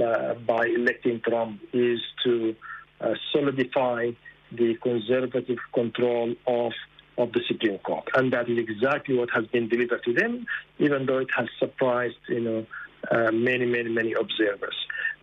uh, 0.00 0.34
by 0.46 0.66
electing 0.66 1.20
Trump 1.28 1.60
is 1.72 1.98
to 2.22 2.54
uh, 3.00 3.14
solidify 3.32 4.10
the 4.52 4.76
conservative 4.80 5.58
control 5.72 6.34
of 6.46 6.72
of 7.16 7.32
the 7.32 7.40
Supreme 7.46 7.78
Court. 7.78 8.08
And 8.14 8.32
that 8.32 8.48
is 8.48 8.58
exactly 8.58 9.16
what 9.16 9.30
has 9.30 9.46
been 9.46 9.68
delivered 9.68 10.02
to 10.04 10.12
them, 10.12 10.46
even 10.78 11.06
though 11.06 11.18
it 11.18 11.28
has 11.36 11.48
surprised, 11.58 12.16
you 12.28 12.40
know, 12.40 12.66
uh, 13.10 13.30
many, 13.32 13.66
many, 13.66 13.90
many 13.90 14.12
observers. 14.12 14.74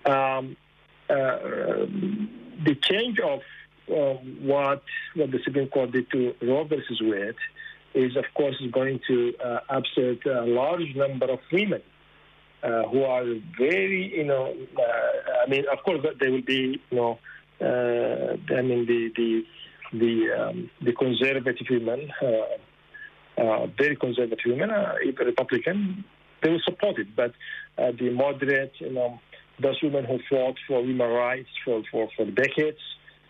Um, 0.05 0.55
uh, 1.09 1.85
the 2.63 2.75
change 2.81 3.19
of 3.19 3.41
uh, 3.89 4.13
what 4.41 4.83
what 5.15 5.31
the 5.31 5.39
Supreme 5.43 5.67
Court 5.67 5.91
did 5.91 6.09
to 6.11 6.33
Roe 6.41 6.63
versus 6.63 7.01
Wade 7.01 7.35
is, 7.93 8.15
of 8.15 8.25
course, 8.33 8.55
is 8.61 8.71
going 8.71 9.01
to 9.07 9.33
uh, 9.43 9.59
upset 9.69 10.25
a 10.25 10.45
large 10.45 10.95
number 10.95 11.25
of 11.25 11.39
women 11.51 11.81
uh, 12.63 12.83
who 12.83 13.03
are 13.03 13.25
very, 13.57 14.15
you 14.15 14.23
know, 14.23 14.55
uh, 14.77 15.43
I 15.45 15.49
mean, 15.49 15.65
of 15.71 15.83
course, 15.83 16.05
they 16.19 16.29
will 16.29 16.43
be, 16.43 16.79
you 16.89 16.97
know, 16.97 17.19
I 17.59 18.61
mean, 18.61 18.85
the 18.85 19.11
the 19.15 19.45
the 19.93 20.31
um, 20.31 20.69
the 20.81 20.93
conservative 20.93 21.67
women, 21.69 22.11
uh, 22.21 23.41
uh, 23.41 23.67
very 23.77 23.95
conservative 23.95 24.45
women, 24.45 24.71
uh, 24.71 24.95
Republican, 25.25 26.03
they 26.41 26.49
will 26.49 26.61
support 26.63 26.99
it. 26.99 27.15
But 27.15 27.31
uh, 27.77 27.91
the 27.97 28.09
moderate, 28.09 28.73
you 28.79 28.93
know, 28.93 29.19
those 29.59 29.81
women 29.81 30.05
who 30.05 30.19
fought 30.29 30.57
for 30.67 30.81
women's 30.81 31.13
rights 31.13 31.49
for, 31.63 31.83
for, 31.91 32.09
for 32.15 32.25
decades, 32.25 32.79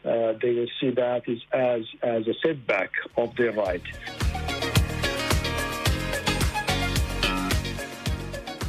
uh, 0.06 0.34
they 0.42 0.54
will 0.54 0.72
see 0.80 0.92
that 0.92 1.22
as, 1.28 1.84
as, 2.02 2.28
a 2.28 2.34
setback 2.44 2.92
of 3.18 3.36
their 3.36 3.52
right. 3.52 3.84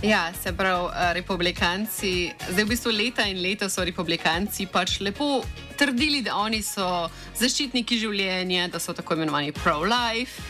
Ja, 0.02 0.32
se 0.34 0.52
pravi, 0.52 0.90
republikanci, 1.14 2.32
zdaj 2.50 2.64
v 2.64 2.68
bistvu 2.68 2.90
leta 2.90 3.22
in 3.30 3.38
leta 3.38 3.68
so 3.70 3.84
republikanci 3.86 4.66
pač 4.66 4.98
lepo 4.98 5.44
trdili, 5.82 6.22
da 6.22 6.36
oni 6.38 6.62
so 6.62 7.08
zaščitniki 7.38 7.98
življenja, 7.98 8.68
da 8.70 8.80
so 8.82 8.94
tako 8.94 9.16
imenovani 9.18 9.52
pro-life, 9.56 10.42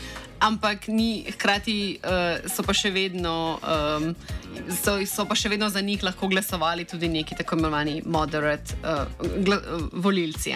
ampak 0.42 0.88
ni, 0.90 1.24
hkrati 1.32 1.76
uh, 2.02 2.44
so 2.50 2.64
pa 2.66 2.76
še 2.76 2.92
vedno. 2.94 3.58
Um, 3.62 4.14
So, 4.68 4.98
so 5.08 5.24
pa 5.24 5.32
še 5.32 5.48
vedno 5.48 5.64
za 5.72 5.80
njih 5.80 6.02
lahko 6.04 6.28
glasovali 6.28 6.84
tudi 6.84 7.08
neki 7.08 7.38
tako 7.38 7.56
imenovani 7.56 8.02
moderate 8.04 8.76
uh, 8.84 9.08
gla, 9.40 9.56
uh, 9.56 9.86
volilci. 10.04 10.52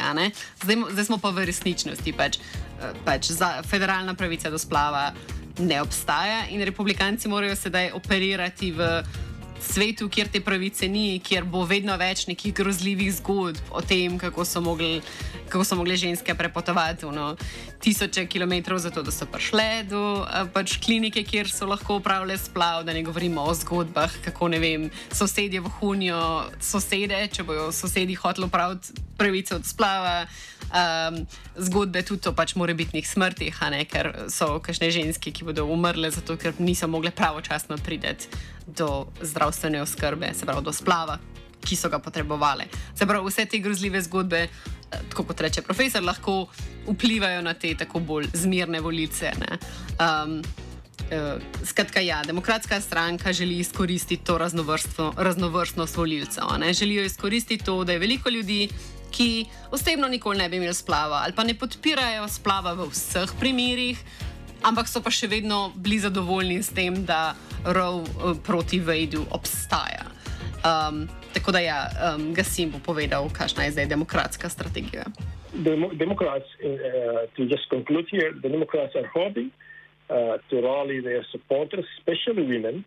Zdaj, 0.61 0.83
zdaj 0.93 1.07
smo 1.09 1.17
pa 1.17 1.33
v 1.33 1.47
resničnosti, 1.49 2.13
pač, 2.13 2.37
uh, 2.37 2.93
pač 3.09 3.31
za 3.33 3.65
federalna 3.65 4.13
pravica 4.15 4.53
do 4.53 4.61
splava 4.61 5.09
ne 5.65 5.81
obstaja 5.81 6.45
in 6.53 6.61
republikanci 6.69 7.33
morajo 7.33 7.57
sedaj 7.57 7.95
operirati 7.97 8.71
v 8.77 9.01
svetu, 9.61 10.09
kjer 10.09 10.29
te 10.33 10.41
pravice 10.41 10.89
ni, 10.89 11.21
kjer 11.25 11.45
bo 11.45 11.65
vedno 11.65 11.97
več 11.97 12.27
nekih 12.31 12.55
grozljivih 12.55 13.13
zgodb 13.19 13.71
o 13.71 13.83
tem, 13.83 14.19
kako 14.19 14.45
so 14.45 14.61
mogli, 14.61 15.01
kako 15.49 15.65
so 15.65 15.79
mogli 15.79 15.97
ženske 15.97 16.35
prepotovati 16.35 17.07
no, 17.13 17.35
tisoče 17.83 18.27
kilometrov, 18.27 18.79
zato 18.79 19.03
da 19.03 19.13
so 19.15 19.29
prišle 19.31 19.85
do 19.91 20.03
pač, 20.55 20.79
klinike, 20.85 21.25
kjer 21.25 21.51
so 21.51 21.67
lahko 21.67 22.01
upravljali 22.01 22.39
splav. 22.39 22.85
Da 22.87 22.93
ne 22.93 23.03
govorimo 23.03 23.43
o 23.43 23.55
zgodbah, 23.55 24.13
kako 24.25 24.49
ne 24.49 24.61
vem, 24.63 24.91
sosedje 25.13 25.61
v 25.61 25.73
Hunijo, 25.79 26.21
sosede, 26.61 27.27
če 27.33 27.47
bojo 27.47 27.71
sosedi 27.73 28.15
hoteli 28.15 28.47
upraviti 28.47 29.03
pravice 29.17 29.57
od 29.57 29.67
splava. 29.67 30.27
Um, 30.67 31.21
zgodbe 31.63 32.03
tudi 32.03 32.27
o 32.29 32.33
pač 32.35 32.57
morebitnih 32.59 33.07
smrtih, 33.07 33.55
ne, 33.71 33.85
ker 33.87 34.11
so 34.35 34.57
kašne 34.59 34.91
ženske, 34.91 35.31
ki 35.31 35.47
bodo 35.47 35.69
umrle, 35.71 36.11
zato 36.11 36.35
ker 36.37 36.59
niso 36.59 36.89
mogle 36.91 37.15
pravočasno 37.15 37.79
priti 37.79 38.27
do 38.67 39.07
zdravstvene 39.23 39.83
oskrbe, 39.83 40.35
se 40.35 40.47
pravi 40.47 40.65
do 40.65 40.73
splava, 40.73 41.19
ki 41.67 41.77
so 41.77 41.89
ga 41.89 41.99
potrebovali. 41.99 42.67
Se 42.95 43.07
pravi, 43.07 43.27
vse 43.27 43.47
te 43.47 43.59
grozljive 43.59 44.03
zgodbe, 44.03 44.43
eh, 44.47 45.01
tako 45.11 45.25
kot 45.25 45.41
reče 45.41 45.63
profesor, 45.63 46.03
lahko 46.03 46.47
vplivajo 46.87 47.43
na 47.43 47.55
te 47.55 47.75
tako 47.75 48.01
bolj 48.01 48.31
zmirne 48.35 48.81
volice. 48.81 49.33
Um, 49.99 50.43
uh, 51.11 51.43
skratka, 51.65 52.01
ja, 52.01 52.23
demokratska 52.27 52.81
stranka 52.81 53.33
želi 53.33 53.59
izkoristiti 53.59 54.25
to 54.25 54.39
raznovrstnost 55.17 55.97
volilcev. 55.97 56.45
Želijo 56.73 57.05
izkoristiti 57.05 57.65
to, 57.65 57.85
da 57.85 57.93
je 57.93 57.99
veliko 57.99 58.29
ljudi. 58.29 58.69
Ki 59.11 59.47
osebno 59.71 60.09
nikoli 60.09 60.39
ne 60.39 60.49
bi 60.49 60.57
imeli 60.57 60.75
splava, 60.75 61.21
ali 61.25 61.33
pa 61.33 61.45
ne 61.45 61.55
podpirajo 61.55 62.29
splava 62.29 62.73
v 62.73 62.89
vseh 62.91 63.31
primerih, 63.41 63.99
ampak 64.63 64.89
so 64.89 65.01
pa 65.01 65.11
še 65.11 65.27
vedno 65.31 65.73
bili 65.75 65.99
zadovoljni 65.99 66.59
s 66.63 66.75
tem, 66.75 67.05
da 67.07 67.33
rov 67.33 67.56
uh, 67.67 68.37
proti 68.47 68.81
Vejdu 68.81 69.27
obstaja. 69.31 70.07
Um, 70.67 71.09
tako 71.35 71.53
da 71.53 71.59
ja, 71.59 71.87
um, 72.15 72.35
Gasim 72.35 72.71
bo 72.71 72.79
povedal, 72.79 73.29
kakšna 73.33 73.65
je 73.65 73.71
zdaj 73.71 73.87
demokratska 73.87 74.49
strategija. 74.49 75.05
Demo 75.53 75.89
Democrats, 75.93 76.47
uh, 76.61 77.31
to 77.37 77.43
just 77.43 77.69
conclude 77.71 78.07
here, 78.11 78.33
the 78.43 78.49
Democrats 78.49 78.95
are 78.97 79.09
hoping 79.15 79.51
uh, 80.11 80.39
to 80.51 80.61
rally 80.61 81.01
their 81.01 81.25
supporters, 81.33 81.85
especially 81.99 82.43
women 82.43 82.85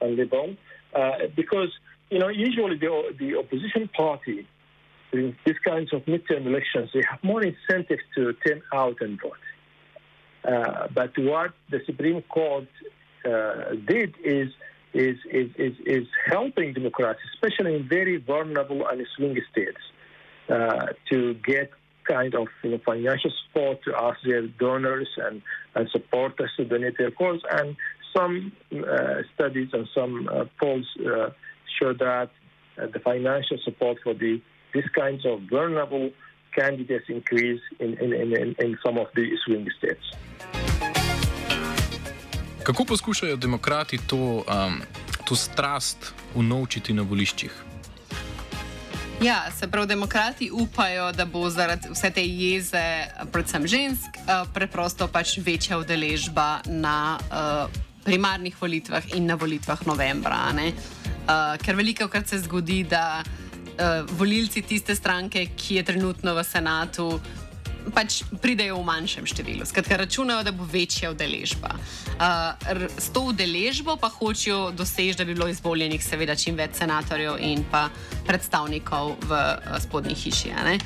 and 0.00 0.16
liberal, 0.16 0.56
uh, 0.94 1.28
because 1.36 1.70
you 2.10 2.18
know 2.18 2.28
usually 2.28 2.76
the, 2.78 3.14
the 3.18 3.36
opposition 3.38 3.88
party 3.88 4.46
in 5.12 5.36
these 5.44 5.58
kinds 5.64 5.92
of 5.92 6.00
midterm 6.06 6.46
elections 6.46 6.90
they 6.94 7.02
have 7.08 7.22
more 7.22 7.42
incentive 7.42 7.98
to 8.14 8.32
turn 8.46 8.62
out 8.72 8.96
and 9.00 9.20
vote. 9.20 9.44
Uh, 10.44 10.88
but 10.94 11.12
what 11.18 11.52
the 11.70 11.80
Supreme 11.86 12.22
Court 12.22 12.68
did 13.24 14.14
is, 14.24 14.48
is, 14.92 15.16
is, 15.30 15.50
is, 15.56 15.72
is 15.86 16.06
helping 16.26 16.72
Democrats, 16.74 17.20
especially 17.34 17.76
in 17.76 17.88
very 17.88 18.16
vulnerable 18.18 18.86
and 18.86 19.04
swing 19.16 19.38
states, 19.50 19.80
uh, 20.48 20.86
to 21.10 21.34
get 21.34 21.70
kind 22.04 22.34
of 22.34 22.48
you 22.62 22.70
know, 22.70 22.80
financial 22.84 23.30
support 23.46 23.78
to 23.84 23.94
ask 23.96 24.18
their 24.24 24.46
donors 24.46 25.08
and, 25.18 25.42
and 25.74 25.88
supporters 25.90 26.50
to 26.56 26.64
donate 26.64 26.98
their 26.98 27.10
votes. 27.10 27.42
And 27.50 27.76
some 28.16 28.52
uh, 28.72 29.22
studies 29.34 29.68
and 29.72 29.88
some 29.94 30.28
uh, 30.28 30.44
polls 30.60 30.86
uh, 31.00 31.30
show 31.80 31.92
that 31.94 32.30
uh, 32.80 32.86
the 32.92 33.00
financial 33.00 33.58
support 33.64 33.98
for 34.02 34.14
the 34.14 34.40
these 34.74 34.88
kinds 34.94 35.26
of 35.26 35.42
vulnerable 35.50 36.10
candidates 36.54 37.04
increase 37.08 37.60
in, 37.78 37.92
in, 37.98 38.14
in, 38.14 38.54
in 38.58 38.78
some 38.84 38.96
of 38.96 39.06
the 39.14 39.30
swing 39.44 39.68
states. 39.78 40.61
Kako 42.62 42.84
poskušajo 42.84 43.36
demokrati 43.36 43.98
to, 44.06 44.16
um, 44.16 44.80
to 45.24 45.36
strast 45.36 46.12
unovčiti 46.34 46.92
na 46.92 47.02
voliščih? 47.02 47.52
Ja, 49.22 49.50
se 49.58 49.68
pravi, 49.70 49.86
demokrati 49.86 50.50
upajo, 50.52 51.12
da 51.12 51.24
bo 51.24 51.50
zaradi 51.50 51.88
vse 51.90 52.10
te 52.10 52.22
jeze, 52.24 53.06
predvsem 53.32 53.66
žensk, 53.66 54.18
uh, 54.22 54.46
preprosto 54.54 55.08
pač 55.08 55.38
večja 55.38 55.78
udeležba 55.78 56.60
na 56.66 57.18
uh, 57.18 57.82
primarnih 58.04 58.56
volitvah 58.60 59.14
in 59.14 59.26
na 59.26 59.34
volitvah 59.34 59.86
novembra. 59.86 60.50
Uh, 60.54 61.58
ker 61.62 61.76
veliko 61.76 62.08
krat 62.08 62.28
se 62.28 62.38
zgodi, 62.38 62.82
da 62.84 63.22
uh, 63.22 64.10
volilci 64.18 64.62
tiste 64.62 64.94
stranke, 64.94 65.48
ki 65.56 65.80
je 65.80 65.82
trenutno 65.82 66.34
v 66.34 66.44
senatu, 66.44 67.20
pač 67.90 68.22
pridejo 68.42 68.78
v 68.78 68.86
manjšem 68.86 69.26
številu. 69.26 69.66
Skratka, 69.66 69.98
računajo, 70.00 70.44
da 70.46 70.52
bo 70.54 70.66
večja 70.68 71.10
udeležba. 71.10 71.74
Uh, 71.74 72.86
s 72.98 73.10
to 73.10 73.26
udeležbo 73.32 73.96
pa 73.98 74.12
hočejo 74.12 74.70
doseči, 74.76 75.18
da 75.18 75.26
bi 75.26 75.34
bilo 75.34 75.48
izvoljenih, 75.50 76.02
seveda, 76.04 76.36
čim 76.38 76.56
več 76.56 76.78
senatorjev 76.78 77.40
in 77.42 77.66
pa 77.70 77.88
predstavnikov 78.28 79.16
v 79.26 79.32
uh, 79.32 79.76
spodnji 79.82 80.14
hiši. 80.14 80.54
Uh, 80.54 80.78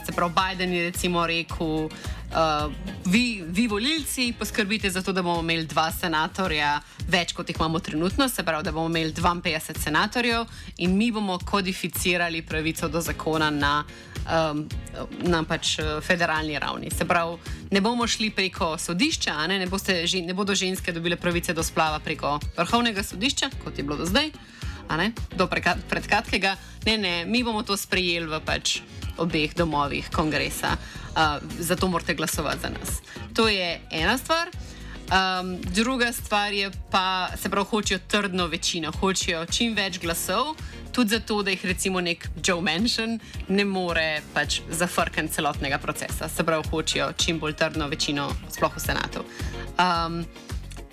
se 0.00 0.12
pravi, 0.12 0.32
Biden 0.34 0.72
je 0.72 0.90
recimo 0.90 1.26
rekel. 1.26 1.88
Uh, 2.34 2.72
vi, 3.04 3.44
vi, 3.46 3.66
volilci, 3.70 4.32
poskrbite 4.38 4.90
za 4.90 5.02
to, 5.02 5.12
da 5.12 5.22
bomo 5.22 5.40
imeli 5.40 5.68
dva 5.70 5.90
senatorja 5.92 6.80
več, 7.08 7.34
kot 7.36 7.48
jih 7.48 7.60
imamo 7.60 7.78
trenutno, 7.78 8.28
se 8.28 8.42
pravi, 8.42 8.64
da 8.64 8.72
bomo 8.72 8.88
imeli 8.90 9.12
52 9.12 9.78
senatorjev 9.84 10.46
in 10.82 10.96
mi 10.96 11.12
bomo 11.12 11.38
kodificirali 11.38 12.42
pravico 12.42 12.88
do 12.88 13.00
zakona 13.00 13.50
na 13.50 13.84
um, 14.24 14.64
na 15.28 15.42
pač 15.44 15.78
eh, 15.78 16.00
federalni 16.00 16.58
ravni. 16.58 16.90
Se 16.90 17.04
pravi, 17.04 17.36
ne 17.70 17.80
bomo 17.80 18.06
šli 18.06 18.30
preko 18.30 18.74
sodišča, 18.78 19.36
ne, 19.46 19.58
ne, 19.58 19.66
boste, 19.66 20.04
ne 20.04 20.34
bodo 20.34 20.54
ženske 20.54 20.92
dobile 20.92 21.16
pravice 21.16 21.54
do 21.54 21.62
splava 21.62 22.00
preko 22.04 22.38
vrhovnega 22.56 23.02
sodišča, 23.02 23.50
kot 23.64 23.78
je 23.78 23.84
bilo 23.84 23.96
do 24.00 24.08
zdaj, 24.08 24.30
do 25.36 25.48
predkratkega. 25.48 26.56
Ne, 26.86 26.98
ne, 26.98 27.14
mi 27.24 27.42
bomo 27.44 27.62
to 27.62 27.76
sprejeli 27.76 28.28
v 28.28 28.40
pač 28.44 28.80
obeh 29.18 29.54
domovih 29.54 30.10
kongresa, 30.12 30.76
uh, 30.76 31.42
zato 31.58 31.88
morate 31.88 32.14
glasovati 32.14 32.60
za 32.62 32.68
nas. 32.68 33.00
To 33.34 33.48
je 33.48 33.80
ena 33.90 34.18
stvar. 34.18 34.48
Um, 35.04 35.60
druga 35.60 36.12
stvar 36.12 36.52
je 36.52 36.70
pa, 36.90 37.28
se 37.36 37.48
pravi, 37.48 37.66
hočejo 37.70 37.98
trdno 38.08 38.46
večino, 38.46 38.92
hočejo 39.00 39.46
čim 39.46 39.74
več 39.74 39.98
glasov, 40.00 40.56
tudi 40.92 41.10
zato, 41.10 41.42
da 41.42 41.50
jih 41.50 41.64
recimo 41.64 42.00
nek 42.00 42.28
Joe 42.44 42.62
Manchin 42.62 43.18
ne 43.48 43.64
more 43.64 44.22
pač 44.34 44.60
zafrkati 44.70 45.28
celotnega 45.28 45.78
procesa. 45.78 46.28
Se 46.28 46.44
pravi, 46.44 46.64
hočejo 46.70 47.12
čim 47.16 47.38
bolj 47.38 47.52
trdno 47.52 47.88
večino, 47.88 48.30
sploh 48.50 48.76
v 48.76 48.80
senatu. 48.80 49.26
Um, 49.76 50.24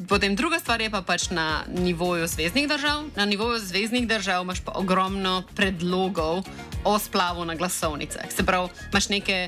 potem 0.08 0.36
druga 0.36 0.60
stvar 0.60 0.82
je 0.82 0.90
pa 0.90 1.02
pač 1.02 1.30
na 1.30 1.64
nivoju 1.68 2.28
zvezdnih 2.28 2.68
držav. 2.68 3.04
Na 3.16 3.26
nivoju 3.26 3.60
zvezdnih 3.60 4.08
držav 4.08 4.44
imaš 4.44 4.62
pa 4.62 4.72
ogromno 4.76 5.44
predlogov 5.56 6.44
o 6.84 7.00
splavu 7.00 7.46
na 7.46 7.56
glasovnicah. 7.56 8.32
Se 8.32 8.46
pravi, 8.46 8.70
imaš 8.92 9.10
nekaj 9.10 9.48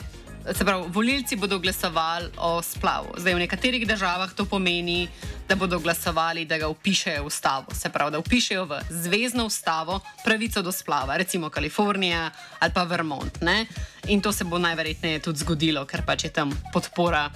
se 0.52 0.66
pravi, 0.66 0.84
volilci 0.90 1.36
bodo 1.36 1.60
glasovali 1.60 2.30
o 2.38 2.62
splavu. 2.62 3.16
Zdaj, 3.18 3.34
v 3.34 3.40
nekaterih 3.40 3.88
državah 3.88 4.34
to 4.34 4.46
pomeni, 4.46 5.08
da 5.48 5.56
bodo 5.56 5.80
glasovali, 5.80 6.46
da 6.46 6.58
ga 6.58 6.68
upišejo 6.68 7.24
v 7.24 7.28
ustavo. 7.28 7.76
Se 7.76 7.90
pravi, 7.90 8.12
da 8.12 8.20
upišejo 8.20 8.66
v 8.66 8.80
zvezdno 8.90 9.46
ustavo 9.46 10.00
pravico 10.26 10.62
do 10.62 10.72
splava, 10.72 11.18
recimo 11.18 11.50
Kalifornija 11.50 12.32
ali 12.60 12.74
pa 12.74 12.84
Vermont. 12.84 13.42
Ne? 13.42 13.66
In 14.08 14.22
to 14.22 14.32
se 14.32 14.44
bo 14.44 14.58
najverjetneje 14.58 15.20
tudi 15.20 15.40
zgodilo, 15.40 15.86
ker 15.86 16.04
pač 16.06 16.24
je 16.24 16.30
tam 16.30 16.52
podpora 16.74 17.30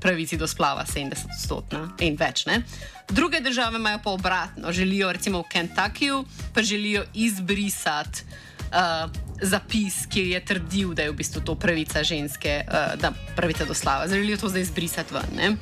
pravici 0.00 0.36
do 0.36 0.48
splava 0.48 0.84
70-odstotna 0.84 2.00
in 2.00 2.16
več. 2.16 2.46
Ne? 2.46 2.62
Druge 3.08 3.40
države 3.40 3.76
imajo 3.76 3.98
pa 4.04 4.10
obratno, 4.10 4.72
želijo 4.72 5.12
recimo 5.12 5.40
v 5.40 5.48
Kentuckyju, 5.52 6.24
pa 6.54 6.62
želijo 6.62 7.04
izbrisati 7.14 8.24
uh, 8.72 9.29
zapis, 9.42 10.06
ki 10.10 10.30
je 10.30 10.40
trdil, 10.44 10.94
da 10.94 11.02
je 11.02 11.12
v 11.12 11.16
bistvu 11.16 11.42
to 11.44 11.54
pravica 11.54 12.02
ženske, 12.04 12.62
uh, 12.66 12.94
da 13.00 13.12
pravica 13.36 13.64
do 13.64 13.74
slava. 13.74 14.08
Želijo 14.08 14.36
to 14.36 14.48
zdaj 14.48 14.62
izbrisati 14.62 15.14
ven. 15.14 15.30
Ne? 15.36 15.56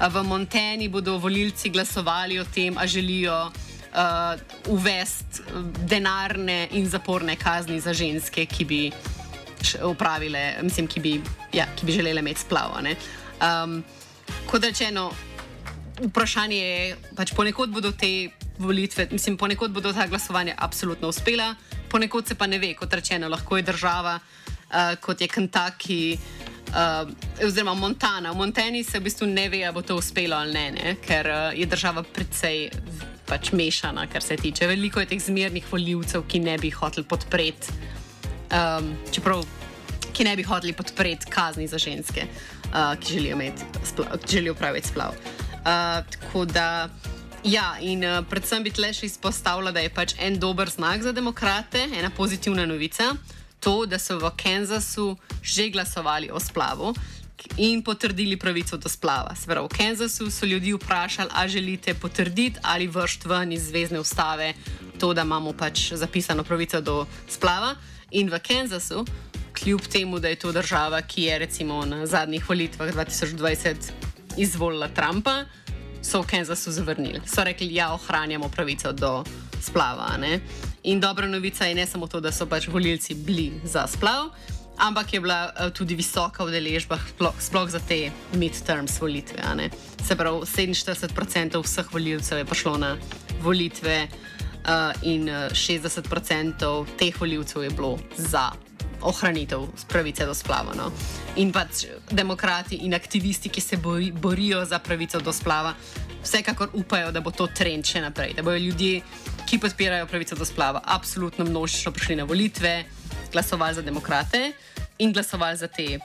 V 0.00 0.22
Monteni 0.22 0.88
bodo 0.88 1.18
volilci 1.18 1.70
glasovali 1.70 2.38
o 2.38 2.44
tem, 2.44 2.78
ali 2.78 2.88
želijo 2.88 3.46
uh, 3.46 4.40
uvesti 4.68 5.42
denarne 5.86 6.68
in 6.72 6.88
zaporne 6.88 7.36
kazni 7.36 7.80
za 7.80 7.92
ženske, 7.94 8.46
ki 8.46 8.64
bi 8.64 8.90
upravile, 9.82 10.54
mislim, 10.62 10.86
ki 10.86 11.00
bi, 11.00 11.20
ja, 11.52 11.66
ki 11.76 11.86
bi 11.86 11.92
želele 11.92 12.20
imeti 12.20 12.40
splav. 12.40 12.74
Um, 12.74 13.84
kot 14.46 14.64
rečeno, 14.64 15.10
vprašanje 16.02 16.56
je, 16.56 16.96
pač 17.16 17.32
ponekod 17.34 17.70
bodo 17.70 17.92
te 17.92 18.28
volitve, 18.58 19.08
mislim, 19.10 19.36
ponekod 19.36 19.70
bodo 19.70 19.92
ta 19.92 20.06
glasovanja 20.06 20.54
absolutno 20.58 21.08
uspela, 21.08 21.54
ponekod 21.94 22.26
se 22.26 22.34
pa 22.34 22.46
ne 22.50 22.58
ve, 22.58 22.72
kot 22.74 22.90
rečeno, 22.94 23.28
lahko 23.30 23.56
je 23.56 23.62
država, 23.62 24.18
uh, 24.18 24.96
kot 25.00 25.20
je 25.20 25.28
Kentucky. 25.30 26.18
Uh, 26.74 27.06
oziroma, 27.46 27.74
Montana. 27.78 28.32
V 28.32 28.36
Montani 28.36 28.82
se 28.84 28.98
v 28.98 29.06
bistvu 29.06 29.28
ne 29.30 29.46
ve, 29.48 29.62
ali 29.62 29.74
bo 29.74 29.82
to 29.82 29.94
uspelo 29.96 30.34
ali 30.36 30.52
ne, 30.52 30.64
ne? 30.74 30.96
ker 30.98 31.28
uh, 31.30 31.52
je 31.54 31.66
država 31.70 32.02
precej 32.02 32.70
pač 33.28 33.52
mešana, 33.54 34.08
kar 34.10 34.22
se 34.22 34.36
tiče. 34.36 34.66
Veliko 34.66 35.00
je 35.00 35.12
teh 35.12 35.22
zmernih 35.22 35.70
voljivcev, 35.70 36.26
ki 36.26 36.42
ne 36.42 36.58
bi 36.58 36.72
hoteli 36.74 37.06
podpreti, 37.06 37.78
um, 38.50 38.90
čeprav 39.14 39.46
ki 40.14 40.26
ne 40.26 40.34
bi 40.36 40.42
hoteli 40.42 40.74
podpreti 40.74 41.30
kazni 41.30 41.70
za 41.70 41.78
ženske, 41.78 42.26
uh, 42.72 42.98
ki 42.98 43.20
želijo, 43.20 43.38
splav, 43.84 44.18
želijo 44.30 44.54
praviti 44.54 44.90
splav. 44.90 45.14
Uh, 45.62 46.02
tako 46.10 46.44
da. 46.44 46.88
Ja, 47.44 47.76
in 47.80 48.00
uh, 48.00 48.22
predvsem 48.24 48.62
bi 48.64 48.70
tle 48.72 48.88
še 48.96 49.04
izpostavila, 49.04 49.68
da 49.68 49.82
je 49.84 49.90
pač 49.92 50.14
en 50.16 50.38
dober 50.40 50.70
znak 50.72 51.02
za 51.04 51.12
demokrate, 51.12 51.82
ena 51.92 52.08
pozitivna 52.08 52.64
novica, 52.64 53.10
to, 53.60 53.84
da 53.84 53.98
so 54.00 54.16
v 54.16 54.30
Kansasu 54.32 55.10
že 55.44 55.68
glasovali 55.68 56.30
o 56.32 56.40
splavu 56.40 56.94
in 57.60 57.82
potrdili 57.84 58.38
pravico 58.40 58.78
do 58.80 58.88
splava. 58.88 59.34
Sveda 59.36 59.60
v 59.60 59.68
Kansasu 59.68 60.30
so 60.32 60.48
ljudi 60.48 60.72
vprašali, 60.72 61.28
ali 61.32 61.52
želite 61.52 61.94
potrditi 61.94 62.60
ali 62.62 62.88
vršiti 62.88 63.28
ven 63.28 63.52
iz 63.52 63.68
zvezdne 63.68 64.00
ustave 64.00 64.54
to, 64.98 65.12
da 65.12 65.22
imamo 65.22 65.52
pač 65.52 65.92
zapisano 65.92 66.44
pravico 66.44 66.80
do 66.80 67.04
splava. 67.28 67.74
In 68.16 68.32
v 68.32 68.40
Kansasu, 68.40 69.04
kljub 69.52 69.84
temu, 69.84 70.16
da 70.18 70.32
je 70.32 70.40
to 70.40 70.52
država, 70.52 71.02
ki 71.02 71.28
je 71.28 71.38
recimo 71.38 71.84
na 71.84 72.06
zadnjih 72.06 72.48
volitvah 72.48 72.88
2020 72.88 73.92
izvolila 74.36 74.88
Trumpa 74.88 75.44
so 76.04 76.22
v 76.22 76.26
Kansasu 76.26 76.70
zavrnili. 76.70 77.20
So 77.26 77.44
rekli, 77.44 77.74
ja, 77.74 77.92
ohranjamo 77.94 78.48
pravico 78.48 78.92
do 78.92 79.24
splava. 79.60 80.16
Ne? 80.20 80.40
In 80.82 81.00
dobra 81.00 81.26
novica 81.26 81.64
je 81.64 81.74
ne 81.74 81.86
samo 81.86 82.06
to, 82.06 82.20
da 82.20 82.32
so 82.32 82.46
pač 82.46 82.68
volilci 82.68 83.14
bili 83.14 83.52
za 83.64 83.86
splav, 83.86 84.28
ampak 84.76 85.12
je 85.14 85.20
bila 85.20 85.48
uh, 85.48 85.70
tudi 85.72 85.94
visoka 85.94 86.44
udeležba, 86.44 86.98
sploh 87.40 87.70
za 87.70 87.80
te 87.80 88.10
midterms 88.34 89.00
volitve. 89.00 89.70
Se 90.04 90.16
pravi, 90.16 90.44
47% 90.44 91.62
vseh 91.64 91.92
volilcev 91.92 92.38
je 92.38 92.44
prišlo 92.44 92.76
na 92.78 92.96
volitve. 93.40 94.08
Uh, 94.64 94.96
in 95.02 95.28
60% 95.28 96.86
teh 96.96 97.20
voljivcev 97.20 97.62
je 97.62 97.70
bilo 97.70 97.98
za 98.16 98.50
ohranitev 99.04 99.68
pravice 99.88 100.26
do 100.26 100.34
splava. 100.34 100.74
No. 100.74 100.90
In 101.36 101.52
pač 101.52 101.86
demokrati 102.10 102.80
in 102.86 102.94
aktivisti, 102.94 103.48
ki 103.48 103.60
se 103.60 103.76
bori, 103.76 104.10
borijo 104.12 104.64
za 104.64 104.78
pravico 104.78 105.20
do 105.20 105.32
splava, 105.32 105.74
vsekakor 106.24 106.72
upajo, 106.72 107.12
da 107.12 107.20
bo 107.20 107.30
to 107.30 107.46
trend 107.46 107.86
še 107.86 108.00
naprej. 108.00 108.34
Da 108.38 108.42
bodo 108.42 108.56
ljudje, 108.56 109.02
ki 109.46 109.60
podpirajo 109.60 110.08
pravico 110.08 110.36
do 110.36 110.44
splava, 110.48 110.80
absolutno 110.84 111.44
množično 111.44 111.92
prišli 111.92 112.16
na 112.16 112.24
volitve, 112.24 112.84
glasovali 113.32 113.74
za 113.74 113.82
demokrate 113.82 114.52
in 114.98 115.12
glasovali 115.12 115.56
za 115.56 115.68
te 115.68 115.98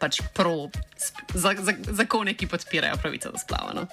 pač 0.00 0.20
pro, 0.34 0.68
za, 1.34 1.54
za, 1.56 1.72
zakone, 1.96 2.34
ki 2.34 2.50
podpirajo 2.50 2.98
pravico 3.00 3.32
do 3.32 3.38
splava. 3.38 3.72
No. 3.76 3.86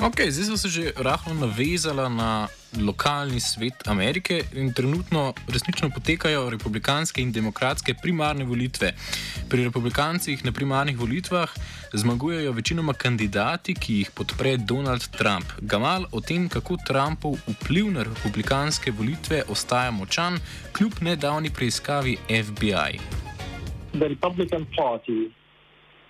Ok, 0.00 0.20
zdaj 0.28 0.44
smo 0.44 0.56
se 0.56 0.68
že 0.68 0.92
rahlo 0.96 1.34
navezali 1.34 2.14
na 2.16 2.48
lokalni 2.80 3.40
svet 3.40 3.88
Amerike 3.88 4.42
in 4.52 4.72
trenutno 4.72 5.32
resnično 5.48 5.90
potekajo 5.90 6.50
republikanske 6.50 7.22
in 7.22 7.32
demokratske 7.32 7.94
primarne 8.02 8.44
volitve. 8.44 8.92
Pri 9.48 9.64
republikancih 9.64 10.44
na 10.44 10.52
primarnih 10.52 10.98
volitvah 10.98 11.48
zmagujejo 11.92 12.52
večinoma 12.52 12.92
kandidati, 12.92 13.74
ki 13.74 13.94
jih 13.94 14.10
podpre 14.10 14.56
Donald 14.56 15.08
Trump. 15.18 15.46
Gamal 15.60 16.04
o 16.12 16.20
tem, 16.20 16.48
kako 16.48 16.76
Trumpov 16.86 17.38
vpliv 17.46 17.90
na 17.92 18.02
republikanske 18.02 18.90
volitve 18.90 19.42
ostaja 19.48 19.90
močan, 19.90 20.38
kljub 20.72 20.92
nedavni 21.00 21.50
preiskavi 21.50 22.16
FBI. 22.28 23.00
The 23.92 24.08
Republican 24.08 24.66
Party, 24.76 25.32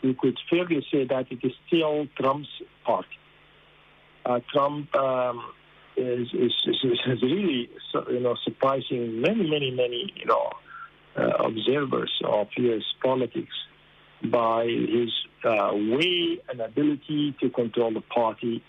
you 0.03 0.15
could 0.21 0.39
fairly 0.51 0.83
say 0.91 1.07
that 1.07 1.31
it 1.31 1.45
is 1.45 1.53
still 1.67 2.07
Trump's 2.19 2.51
party. 2.85 3.16
Uh, 4.27 4.41
Trump 4.53 4.95
um, 4.97 5.53
is, 5.97 6.29
is, 6.35 6.53
is, 6.67 7.23
really 7.23 7.71
you 8.11 8.21
know 8.21 8.37
surprising 8.45 9.21
many 9.21 9.49
many 9.49 9.71
many 9.71 10.13
you 10.17 10.27
know 10.27 10.51
uh, 11.17 11.45
observers 11.45 12.13
of 12.25 12.49
U.S. 12.57 12.83
politics 13.03 13.55
by 14.31 14.65
his 14.65 15.13
uh, 15.45 15.71
way 15.73 16.39
and 16.49 16.61
ability 16.61 17.37
to 17.41 17.51
control 17.51 17.93
the 17.93 18.01
party. 18.01 18.63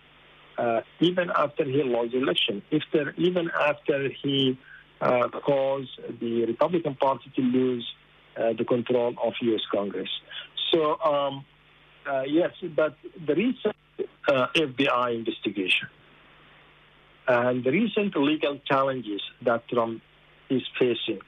Uh, 0.57 0.81
even 0.99 1.29
after 1.35 1.63
he 1.65 1.83
lost 1.83 2.11
the 2.11 2.17
election, 2.17 2.63
if 2.71 2.81
there, 2.91 3.13
even 3.17 3.49
after 3.59 4.09
he 4.23 4.57
uh, 5.01 5.27
caused 5.45 5.99
the 6.19 6.45
Republican 6.45 6.95
Party 6.95 7.31
to 7.35 7.41
lose 7.41 7.87
uh, 8.35 8.53
the 8.57 8.65
control 8.65 9.13
of 9.23 9.33
U.S. 9.41 9.61
Congress. 9.71 10.09
So, 10.73 10.99
um, 10.99 11.45
yes, 12.27 12.51
but 12.75 12.95
the 13.27 13.35
reason 13.35 13.71
uh, 14.27 14.47
FBI 14.55 15.15
investigation. 15.15 15.87
And 17.27 17.63
the 17.63 17.71
recent 17.71 18.15
legal 18.15 18.59
challenges 18.65 19.21
that 19.43 19.67
Trump 19.67 20.01
is 20.49 20.63
facing 20.79 21.19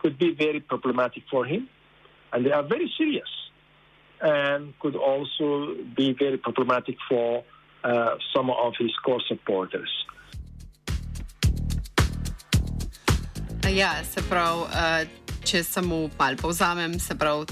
could 0.00 0.18
be 0.18 0.34
very 0.34 0.60
problematic 0.60 1.22
for 1.30 1.44
him, 1.44 1.68
and 2.32 2.44
they 2.44 2.52
are 2.52 2.62
very 2.62 2.92
serious, 2.98 3.28
and 4.20 4.78
could 4.80 4.94
also 4.96 5.74
be 5.96 6.12
very 6.12 6.36
problematic 6.36 6.96
for 7.08 7.42
uh, 7.84 8.16
some 8.34 8.50
of 8.50 8.74
his 8.78 8.92
core 9.04 9.22
supporters. 9.26 9.90
Ja, 13.68 14.04
se 14.04 14.22
pravi, 14.30 14.62
uh, 14.62 15.08
če 15.44 15.62
samo 15.62 16.10
malo 16.18 16.36
povzamem, 16.36 16.98
se 17.00 17.14
pravi, 17.18 17.46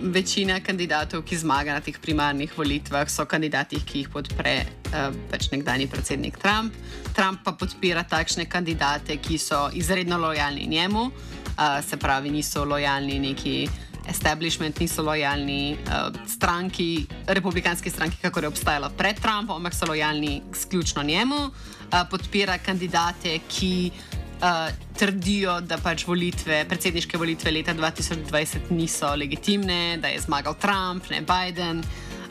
večina 0.00 0.60
kandidatov, 0.60 1.24
ki 1.24 1.36
zmaga 1.36 1.72
na 1.72 1.80
teh 1.80 1.96
primarnih 1.96 2.52
volitvah, 2.56 3.08
so 3.08 3.24
kandidati, 3.24 3.80
ki 3.80 4.04
jih 4.04 4.10
podpre 4.12 4.54
uh, 4.92 5.08
pač 5.32 5.48
nekdani 5.52 5.88
predsednik 5.88 6.36
Trump. 6.38 6.76
Trump 7.16 7.40
pa 7.44 7.56
podpira 7.56 8.04
takšne 8.04 8.44
kandidate, 8.48 9.16
ki 9.16 9.38
so 9.40 9.70
izredno 9.72 10.20
lojalni 10.20 10.66
njemu, 10.68 11.08
uh, 11.08 11.80
se 11.80 11.96
pravi, 11.96 12.30
niso 12.30 12.64
lojalni 12.64 13.18
neki. 13.18 13.56
Establishment 14.02 14.80
niso 14.82 14.98
lojalni 15.06 15.78
uh, 15.86 16.10
stranki, 16.26 17.06
republikanski 17.26 17.90
stranki, 17.90 18.18
kako 18.18 18.40
je 18.40 18.48
obstajala 18.48 18.88
pred 18.98 19.20
Trumpom, 19.22 19.62
ampak 19.62 19.76
so 19.78 19.86
lojalni 19.86 20.42
izključno 20.50 21.02
njemu. 21.06 21.36
Uh, 21.36 22.02
podpira 22.10 22.58
kandidate, 22.58 23.38
ki 23.46 23.92
uh, 23.94 24.21
uh, 24.42 24.72
trdijo, 24.98 25.60
da 25.60 25.78
pač 25.78 26.06
volitve, 26.06 26.64
predsedniške 26.68 27.18
volitve 27.18 27.52
leta 27.54 27.74
2020 27.74 28.72
niso 28.74 29.14
legitimne, 29.16 29.98
da 30.02 30.10
je 30.12 30.20
zmagal 30.20 30.58
Trump, 30.60 31.08
ne 31.10 31.22
Biden. 31.22 31.82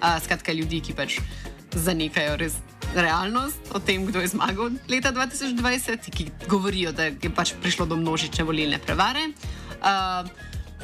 Uh, 0.01 0.17
skratka, 0.23 0.53
ljudi, 0.53 0.81
ki 0.81 0.97
pač 0.97 1.19
zanikajo 1.71 2.35
res 2.41 2.57
realnost 2.95 3.71
o 3.71 3.79
tem, 3.79 4.03
kdo 4.05 4.19
je 4.19 4.33
zmagal 4.33 4.75
leta 4.91 5.13
2020, 5.15 6.11
ki 6.11 6.29
govorijo, 6.51 6.91
da 6.91 7.07
je 7.11 7.31
pač 7.31 7.55
prišlo 7.61 7.87
do 7.87 7.95
množične 7.95 8.43
volilne 8.43 8.81
prevare. 8.83 9.31
Uh, 9.79 10.27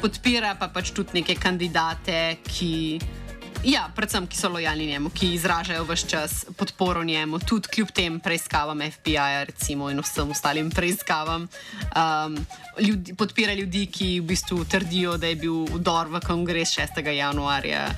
podpira 0.00 0.54
pa 0.58 0.70
pač 0.72 0.94
tudi 0.96 1.20
neke 1.20 1.36
kandidate, 1.36 2.38
ki. 2.48 2.98
Ja, 3.66 3.88
predvsem, 3.90 4.26
ki 4.30 4.36
so 4.38 4.48
lojalni 4.54 4.86
njemu, 4.86 5.10
ki 5.10 5.32
izražajo 5.34 5.82
vse 5.88 6.06
čas 6.08 6.44
podporo 6.56 7.02
njemu, 7.04 7.38
tudi 7.38 7.68
kljub 7.68 7.90
tem 7.90 8.20
preiskavam 8.20 8.78
FBI-ja 8.90 9.46
in 9.90 10.00
vsem 10.00 10.30
ostalim 10.30 10.70
preiskavam. 10.70 11.48
Um, 11.96 12.38
ljudi, 12.78 13.14
podpira 13.14 13.54
ljudi, 13.54 13.86
ki 13.86 14.20
v 14.20 14.24
bistvu 14.24 14.64
trdijo, 14.64 15.16
da 15.16 15.26
je 15.26 15.36
bil 15.36 15.64
vdor 15.74 16.06
v 16.06 16.20
kongres 16.20 16.78
6. 16.78 17.02
januarja 17.10 17.88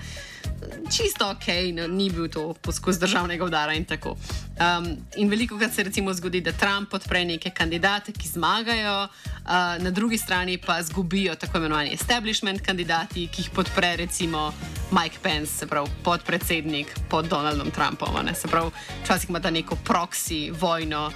čisto 0.90 1.30
ok, 1.30 1.46
no, 1.74 1.86
ni 1.86 2.10
bil 2.10 2.28
to 2.28 2.54
poskus 2.62 2.98
državnega 2.98 3.44
udara 3.44 3.74
in 3.74 3.84
tako. 3.84 4.16
Um, 4.60 4.96
in 5.16 5.30
veliko 5.30 5.58
krat 5.58 5.72
se 5.74 5.82
recimo 5.82 6.12
zgodi, 6.14 6.40
da 6.40 6.52
Trump 6.52 6.90
podpre 6.90 7.24
neke 7.24 7.50
kandidate, 7.50 8.12
ki 8.12 8.28
zmagajo, 8.28 9.04
uh, 9.04 9.50
na 9.82 9.90
drugi 9.90 10.18
strani 10.18 10.58
pa 10.58 10.82
zgubijo 10.82 11.34
tako 11.34 11.58
imenovani 11.58 11.94
establishment 11.94 12.60
kandidati, 12.66 13.26
ki 13.26 13.42
jih 13.42 13.50
podpre 13.54 13.96
recimo 13.96 14.52
Mike 14.90 15.18
Pence, 15.22 15.52
se 15.52 15.66
pravi 15.66 15.90
podpredsednik 16.04 16.94
pod 17.08 17.28
Donaldom 17.28 17.70
Trumpom. 17.70 18.34
Se 18.34 18.48
pravi, 18.48 18.70
včasih 19.04 19.30
ima 19.30 19.40
ta 19.40 19.50
neko 19.50 19.76
proxy 19.84 20.52
vojno. 20.60 21.10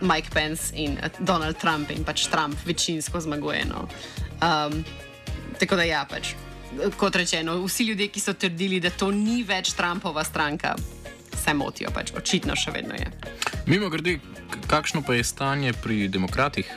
Mike 0.00 0.30
Pence 0.32 0.72
in 0.76 0.96
Donald 1.18 1.56
Trump, 1.60 1.90
in 1.90 2.04
pač 2.04 2.26
Trump 2.32 2.56
večinsko 2.64 3.20
zmaguje. 3.20 3.64
No. 3.68 3.88
Um, 4.40 4.84
tako 5.60 5.76
da, 5.76 5.82
ja, 5.82 6.06
pač 6.08 6.32
kot 6.96 7.16
rečeno, 7.16 7.58
vsi 7.64 7.84
ljudje, 7.84 8.08
ki 8.08 8.20
so 8.20 8.34
trdili, 8.34 8.80
da 8.80 8.90
to 8.90 9.10
ni 9.10 9.42
več 9.42 9.72
Trumpova 9.76 10.24
stranka, 10.24 10.74
se 11.44 11.54
motijo, 11.54 11.90
pač 11.94 12.12
očitno 12.16 12.56
še 12.56 12.74
vedno 12.74 12.94
je. 12.94 13.10
Mimo 13.66 13.90
grede, 13.90 14.18
kakšno 14.70 15.02
pa 15.02 15.14
je 15.14 15.24
stanje 15.24 15.72
pri 15.72 16.08
demokratih? 16.08 16.70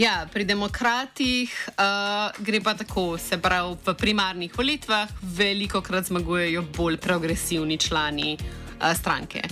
Ja, 0.00 0.24
pri 0.32 0.46
demokratih 0.48 1.52
uh, 1.68 2.32
gre 2.40 2.60
pa 2.64 2.72
tako, 2.74 3.18
se 3.18 3.36
pravi, 3.36 3.76
v 3.84 3.94
primarnih 3.94 4.54
volitvah 4.56 5.10
veliko 5.36 5.82
krat 5.84 6.08
zmagujejo 6.08 6.62
bolj 6.76 6.96
progresivni 6.96 7.76
člani 7.78 8.36
uh, 8.38 8.94
stranke. 8.96 9.44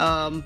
Um, 0.00 0.42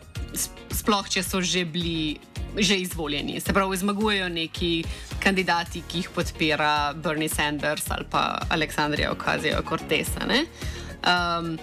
sploh, 0.75 1.09
če 1.09 1.25
so 1.25 1.41
že 1.41 1.65
bili 1.65 2.19
že 2.57 2.77
izvoljeni. 2.81 3.41
Se 3.41 3.53
pravi, 3.53 3.77
zmagujejo 3.77 4.29
neki 4.29 4.85
kandidati, 5.27 5.83
ki 5.89 6.05
jih 6.05 6.13
podpira 6.15 6.95
Bernie 6.95 7.29
Sanders 7.29 7.91
ali 7.91 8.07
pa 8.11 8.39
Aleksandrija 8.49 9.11
Okazijo 9.13 9.63
Cortesa. 9.67 10.27
Um, 10.27 11.57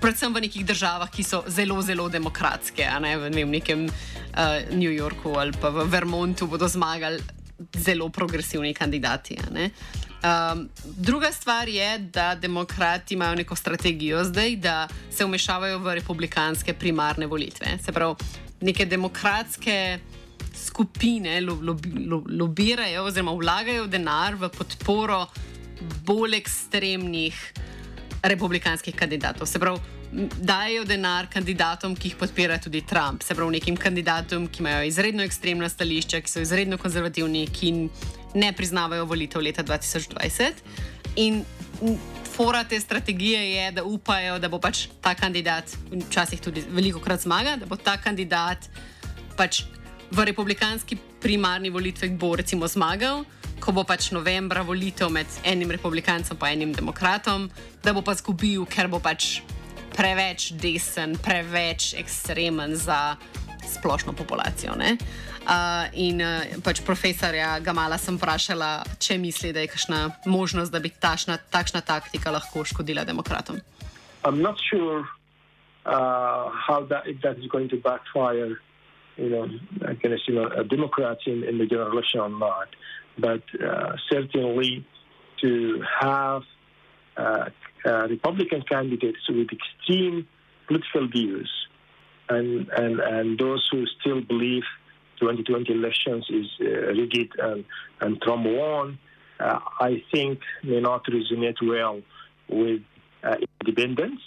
predvsem 0.00 0.34
v 0.34 0.46
nekih 0.46 0.66
državah, 0.66 1.10
ki 1.10 1.24
so 1.26 1.42
zelo, 1.50 1.80
zelo 1.82 2.08
demokratske, 2.08 2.86
ne 3.02 3.16
v, 3.18 3.30
ne, 3.34 3.44
v 3.44 3.50
nekem 3.58 3.86
uh, 3.88 4.62
New 4.70 4.92
Yorku 4.92 5.34
ali 5.38 5.54
pa 5.58 5.72
v 5.74 5.88
Vermontu 5.90 6.46
bodo 6.46 6.68
zmagali 6.70 7.18
zelo 7.78 8.08
progresivni 8.08 8.74
kandidati. 8.74 9.38
Um, 10.22 10.68
druga 10.84 11.32
stvar 11.32 11.68
je, 11.68 11.98
da 11.98 12.34
demokrati 12.34 13.14
imajo 13.14 13.34
neko 13.34 13.56
strategijo 13.56 14.24
zdaj, 14.24 14.56
da 14.56 14.88
se 15.10 15.24
umešavajo 15.24 15.78
v 15.78 15.94
republikanske 15.98 16.74
primarne 16.74 17.26
volitve. 17.26 17.78
Se 17.82 17.92
pravi, 17.92 18.14
neke 18.60 18.86
demokratske 18.86 19.98
skupine 20.54 21.40
lo, 21.40 21.58
lo, 21.60 21.76
lo, 22.06 22.22
lobirajo 22.26 23.04
oziroma 23.04 23.32
vlagajo 23.32 23.86
denar 23.86 24.36
v 24.38 24.48
podporo 24.52 25.26
bolj 26.06 26.36
ekstremnih 26.38 27.38
republikanskih 28.22 28.94
kandidatov. 28.94 29.46
Se 29.50 29.58
pravi, 29.58 29.80
dajo 30.38 30.84
denar 30.84 31.26
kandidatom, 31.32 31.96
ki 31.96 32.12
jih 32.12 32.18
podpira 32.20 32.58
tudi 32.62 32.84
Trump. 32.86 33.22
Se 33.22 33.34
pravi, 33.34 33.56
nekim 33.58 33.76
kandidatom, 33.76 34.46
ki 34.46 34.62
imajo 34.62 34.86
izredno 34.86 35.24
ekstremna 35.26 35.68
stališča, 35.68 36.20
ki 36.20 36.30
so 36.30 36.42
izredno 36.44 36.78
konzervativni, 36.78 37.46
ki 37.50 37.72
ne 38.34 38.52
priznavajo 38.56 39.06
volitev 39.10 39.42
leta 39.42 39.64
2020. 39.64 40.62
In 41.16 41.42
fora 42.32 42.64
te 42.64 42.80
strategije 42.80 43.42
je, 43.50 43.72
da 43.72 43.84
upajo, 43.84 44.38
da 44.38 44.48
bo 44.48 44.60
pač 44.60 44.86
ta 45.00 45.14
kandidat, 45.14 45.74
včasih 45.90 46.40
tudi 46.40 46.64
veliko 46.70 47.00
krat 47.00 47.26
zmaga, 47.26 47.56
da 47.60 47.66
bo 47.66 47.76
ta 47.76 47.96
kandidat 48.00 48.68
pač 49.36 49.64
v 50.12 50.24
republikanski 50.24 50.96
primarni 51.20 51.70
volitvi 51.70 52.10
bo 52.10 52.36
recimo 52.36 52.68
zmagal, 52.68 53.24
ko 53.60 53.72
bo 53.72 53.84
pač 53.84 54.10
novembra 54.12 54.60
volitev 54.60 55.08
med 55.08 55.26
enim 55.44 55.70
republikancem 55.70 56.36
in 56.36 56.48
enim 56.48 56.72
demokratom, 56.72 57.48
da 57.82 57.92
bo 57.92 58.02
pa 58.02 58.12
zgubil, 58.14 58.66
ker 58.66 58.88
bo 58.88 59.00
pač 59.00 59.40
preveč 59.96 60.52
desen, 60.52 61.16
preveč 61.16 61.94
ekstremen 61.96 62.76
za 62.76 63.16
splošno 63.64 64.12
populacijo. 64.12 64.76
Uh, 64.76 65.88
in 65.96 66.20
uh, 66.20 66.44
pač 66.62 66.82
profesorja 66.84 67.58
Gamala 67.60 67.96
sem 67.98 68.18
vprašala, 68.18 68.84
če 68.98 69.16
misli, 69.18 69.52
da 69.52 69.64
je 69.64 69.72
kakšna 69.72 70.00
možnost, 70.26 70.72
da 70.72 70.78
bi 70.78 70.90
tašna, 70.90 71.38
takšna 71.50 71.80
taktika 71.80 72.30
lahko 72.30 72.64
škodila 72.64 73.04
demokratom. 73.04 73.60
I'm 74.24 74.42
not 74.42 74.60
sure 74.60 75.08
uh, 75.86 76.50
how 76.52 76.84
that, 76.90 77.08
that 77.22 77.38
is 77.38 77.48
going 77.48 77.70
to 77.70 77.76
backfire. 77.80 78.60
You 79.16 79.28
know, 79.28 79.48
against 79.86 80.28
you 80.28 80.34
know, 80.34 80.46
a 80.46 80.64
Democrat 80.64 81.18
in, 81.26 81.44
in 81.44 81.58
the 81.58 81.66
general 81.66 81.92
election 81.92 82.20
or 82.20 82.28
not. 82.28 82.68
But 83.18 83.42
uh, 83.62 83.96
certainly 84.10 84.86
to 85.42 85.82
have 86.00 86.42
uh, 87.16 87.50
uh, 87.84 88.08
Republican 88.08 88.62
candidates 88.62 89.18
with 89.28 89.48
extreme 89.52 90.26
political 90.66 91.08
views 91.08 91.50
and, 92.28 92.68
and, 92.70 93.00
and 93.00 93.38
those 93.38 93.68
who 93.70 93.84
still 94.00 94.22
believe 94.22 94.62
2020 95.20 95.72
elections 95.72 96.26
is 96.30 96.46
uh, 96.60 96.64
rigged 96.64 97.34
and, 97.38 97.64
and 98.00 98.20
Trump 98.22 98.46
won, 98.46 98.98
uh, 99.40 99.58
I 99.80 100.02
think 100.12 100.40
may 100.62 100.80
not 100.80 101.04
resonate 101.06 101.56
well 101.62 102.00
with 102.48 102.82
independents 103.60 104.22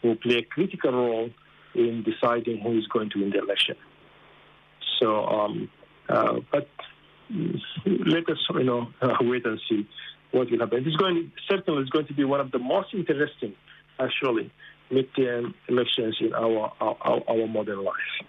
who 0.00 0.16
play 0.16 0.38
a 0.38 0.42
critical 0.42 0.92
role 0.92 1.30
in 1.74 2.02
deciding 2.02 2.60
who 2.60 2.78
is 2.78 2.86
going 2.88 3.10
to 3.10 3.20
win 3.20 3.30
the 3.30 3.38
election. 3.38 3.76
So, 5.02 5.26
um, 5.26 5.68
uh, 6.08 6.34
but 6.52 6.68
let 7.30 8.28
us, 8.28 8.38
you 8.54 8.64
know, 8.64 8.86
uh, 9.02 9.16
wait 9.20 9.44
and 9.44 9.60
see 9.68 9.86
what 10.30 10.50
will 10.50 10.60
happen. 10.60 10.84
It's 10.86 10.96
going 10.96 11.32
certainly 11.50 11.82
it's 11.82 11.90
going 11.90 12.06
to 12.06 12.14
be 12.14 12.24
one 12.24 12.40
of 12.40 12.52
the 12.52 12.60
most 12.60 12.94
interesting, 12.94 13.54
actually, 13.98 14.52
midterm 14.92 15.54
elections 15.68 16.16
in 16.20 16.32
our 16.34 16.72
our, 16.80 17.22
our 17.28 17.46
modern 17.48 17.84
life. 17.84 18.26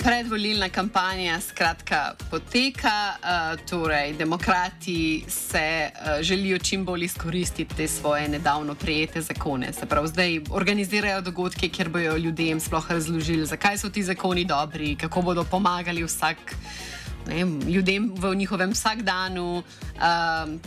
Predvolilna 0.00 0.68
kampanja 0.68 1.40
skratka 1.40 2.14
poteka, 2.30 3.12
uh, 3.20 3.60
torej 3.68 4.12
demokrati 4.12 5.24
se 5.28 5.90
uh, 5.90 6.22
želijo 6.22 6.58
čim 6.58 6.84
bolj 6.84 7.04
izkoristiti 7.04 7.74
te 7.76 7.88
svoje 7.88 8.28
nedavno 8.28 8.74
prijete 8.74 9.20
zakone. 9.20 9.72
Se 9.72 9.86
pravi, 9.86 10.08
zdaj 10.08 10.40
organizirajo 10.50 11.20
dogodke, 11.20 11.68
kjer 11.68 11.88
bodo 11.88 12.16
ljudem 12.16 12.60
sploh 12.60 12.90
razložili, 12.90 13.46
zakaj 13.46 13.78
so 13.78 13.90
ti 13.90 14.02
zakoni 14.02 14.44
dobri, 14.44 14.96
kako 14.96 15.22
bodo 15.22 15.44
pomagali 15.44 16.04
vsak. 16.04 16.56
Ljudem 17.68 18.12
v 18.16 18.34
njihovem 18.34 18.70
vsakdanu, 18.70 19.58
uh, 19.58 20.02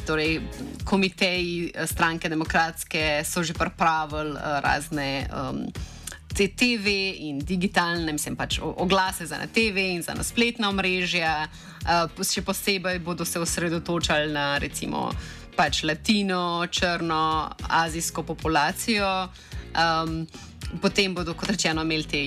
torej 0.05 0.41
komiteji 0.85 1.73
stranke 1.85 2.29
demokratske 2.29 3.23
so 3.25 3.43
že 3.43 3.53
pripravili 3.53 4.31
uh, 4.31 4.59
razne. 4.61 5.27
Um, 5.33 5.92
TV 6.33 6.87
in 7.29 7.39
digitalne, 7.39 8.11
mislim 8.11 8.35
pač 8.35 8.59
oglase 8.61 9.25
za 9.25 9.37
na 9.37 9.47
TV 9.47 9.77
in 9.93 10.01
za 10.01 10.13
na 10.13 10.23
spletna 10.23 10.69
omrežja. 10.69 11.47
Uh, 11.83 12.23
še 12.23 12.41
posebej 12.41 12.99
bodo 12.99 13.25
se 13.25 13.39
osredotočali 13.39 14.31
na 14.33 14.57
recimo 14.57 15.11
pač 15.55 15.83
latino, 15.83 16.65
črno, 16.71 17.51
azijsko 17.69 18.23
populacijo. 18.23 19.29
Um, 19.73 20.25
potem 20.81 21.13
bodo, 21.13 21.33
kot 21.37 21.53
rečeno, 21.53 21.83
imeli 21.85 22.03
te 22.09 22.21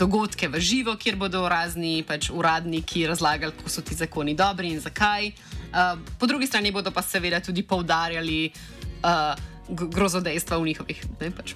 dogodke 0.00 0.48
v 0.48 0.60
živo, 0.60 0.96
kjer 0.96 1.16
bodo 1.20 1.44
razni 1.48 2.00
pač, 2.08 2.30
uradniki 2.32 3.06
razlagali, 3.06 3.52
kako 3.58 3.70
so 3.70 3.84
ti 3.84 3.94
zakoni 3.94 4.34
dobri 4.34 4.72
in 4.72 4.80
zakaj. 4.80 5.32
Uh, 5.72 5.98
po 6.18 6.26
drugi 6.26 6.46
strani 6.46 6.72
bodo 6.72 6.90
pa 6.90 7.02
seveda 7.02 7.40
tudi 7.40 7.62
poudarjali. 7.62 8.52
Uh, 9.02 9.51
grozodejstva 9.68 10.58
v 10.58 10.66
njihovih 10.66 11.04
ne, 11.20 11.30
pač, 11.30 11.54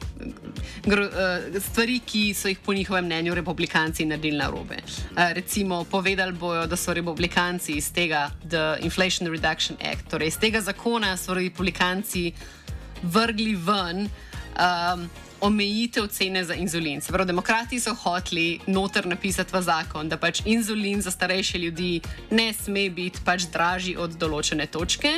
gro, 0.87 1.05
uh, 1.05 1.63
stvari, 1.63 1.99
ki 2.07 2.35
so 2.35 2.49
jih 2.49 2.59
po 2.59 2.75
njihovem 2.75 3.05
mnenju 3.05 3.35
republikanci 3.35 4.07
naredili 4.07 4.39
na 4.39 4.51
robe. 4.51 4.79
Uh, 4.85 5.33
recimo, 5.33 5.85
povedali 5.85 6.33
bojo, 6.33 6.67
da 6.67 6.77
so 6.77 6.95
republikanci 6.95 7.73
iz 7.73 7.93
tega 7.93 8.31
The 8.49 8.79
Inflation 8.81 9.31
Reduction 9.31 9.79
Act, 9.93 10.11
torej 10.11 10.29
iz 10.29 10.39
tega 10.39 10.61
zakona, 10.61 11.17
so 11.17 11.35
republikanci 11.35 12.33
vrgli 13.03 13.55
ven. 13.55 14.09
Um, 14.57 15.11
Omejitev 15.41 16.07
cene 16.09 16.45
za 16.45 16.55
inzulin. 16.55 17.01
Se 17.01 17.13
pravi, 17.13 17.27
demokrati 17.29 17.77
so 17.81 17.93
hoteli 17.95 18.61
noter 18.67 19.07
napisati 19.07 19.53
v 19.53 19.61
zakon, 19.63 20.09
da 20.09 20.17
pač 20.17 20.41
inzulin 20.49 21.03
za 21.05 21.11
starejše 21.11 21.59
ljudi 21.59 22.01
ne 22.31 22.53
sme 22.57 22.89
biti 22.91 23.21
pač 23.25 23.45
dražji 23.53 23.97
od 24.01 24.17
določene 24.17 24.67
točke, 24.67 25.13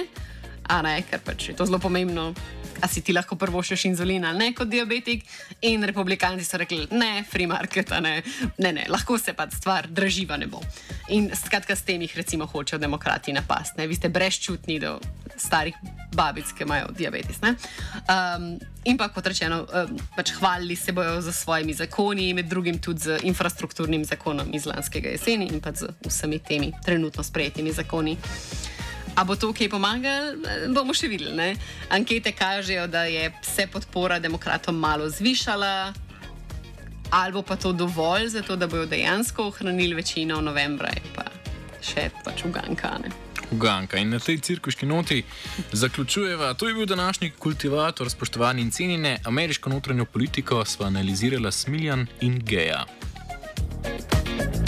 a 0.68 0.82
ne, 0.82 0.98
ker 1.06 1.22
pač 1.24 1.48
je 1.48 1.56
to 1.56 1.66
zelo 1.70 1.78
pomembno 1.78 2.32
a 2.80 2.88
si 2.88 3.00
ti 3.00 3.12
lahko 3.12 3.36
prvošeš 3.36 3.84
inzulin 3.84 4.24
ali 4.24 4.38
ne 4.38 4.54
kot 4.54 4.68
diabetik. 4.68 5.24
In 5.62 5.84
republikanci 5.84 6.44
so 6.44 6.58
rekli, 6.58 6.86
ne, 6.90 7.24
free 7.30 7.46
market, 7.46 7.90
ne, 8.00 8.22
ne, 8.58 8.72
ne, 8.72 8.86
lahko 8.88 9.18
se 9.18 9.32
pa 9.32 9.48
stvar 9.50 9.88
draživa 9.88 10.36
ne 10.36 10.46
bo. 10.46 10.60
In 11.08 11.30
skratka, 11.34 11.76
s 11.76 11.82
tem 11.82 12.02
jih 12.02 12.16
recimo 12.16 12.46
hočejo 12.46 12.78
demokrati 12.78 13.32
napasti. 13.32 13.86
Vi 13.86 13.94
ste 13.94 14.08
brezčutni 14.08 14.78
do 14.80 14.98
starih 15.36 15.74
babic, 16.14 16.52
ki 16.52 16.64
imajo 16.64 16.90
diabetes. 16.96 17.38
Um, 17.42 18.58
in 18.84 18.98
pa 18.98 19.08
kot 19.08 19.26
rečeno, 19.26 19.62
um, 19.64 19.98
pač 20.16 20.32
hvalili 20.38 20.76
se 20.76 20.92
bojo 20.92 21.20
za 21.20 21.32
svojimi 21.32 21.74
zakoni, 21.74 22.32
med 22.34 22.48
drugim 22.48 22.78
tudi 22.78 23.00
z 23.00 23.18
infrastrukturnim 23.22 24.04
zakonom 24.04 24.54
iz 24.54 24.66
lanskega 24.66 25.08
jeseni 25.14 25.48
in 25.52 25.60
pa 25.60 25.72
z 25.72 25.92
vsemi 26.06 26.38
temi 26.38 26.72
trenutno 26.84 27.22
sprejetimi 27.22 27.72
zakoni. 27.72 28.16
A 29.18 29.24
bo 29.26 29.34
to 29.34 29.50
kaj 29.50 29.66
pomagalo, 29.72 30.36
bomo 30.70 30.94
še 30.94 31.08
videli. 31.10 31.34
Ne? 31.34 31.48
Ankete 31.90 32.30
kažejo, 32.32 32.86
da 32.86 33.02
je 33.10 33.32
se 33.42 33.66
podpora 33.66 34.20
demokratom 34.22 34.78
malo 34.78 35.08
zvišala, 35.10 35.92
ali 37.10 37.32
bo 37.32 37.42
pa 37.42 37.56
to 37.56 37.72
dovolj 37.72 38.28
za 38.28 38.42
to, 38.46 38.56
da 38.56 38.68
bodo 38.70 38.86
dejansko 38.86 39.48
ohranili 39.50 39.98
večino 39.98 40.38
novembra, 40.40 40.92
pa 41.16 41.26
še 41.82 42.10
pač 42.24 42.44
ugankane. 42.46 43.10
Uganka. 43.50 43.96
In 43.96 44.12
na 44.12 44.20
tej 44.20 44.38
cirkuški 44.44 44.86
noti 44.86 45.22
zaključujeva. 45.72 46.54
To 46.54 46.68
je 46.68 46.74
bil 46.74 46.86
današnji 46.86 47.30
kultivator, 47.30 48.10
spoštovani 48.10 48.62
in 48.62 48.70
cenjene, 48.70 49.18
ameriško 49.24 49.70
notranjo 49.70 50.04
politiko 50.04 50.64
sva 50.64 50.86
analizirala 50.86 51.50
Smiljan 51.50 52.06
in 52.20 52.38
Geja. 52.44 52.84
E, 53.84 54.67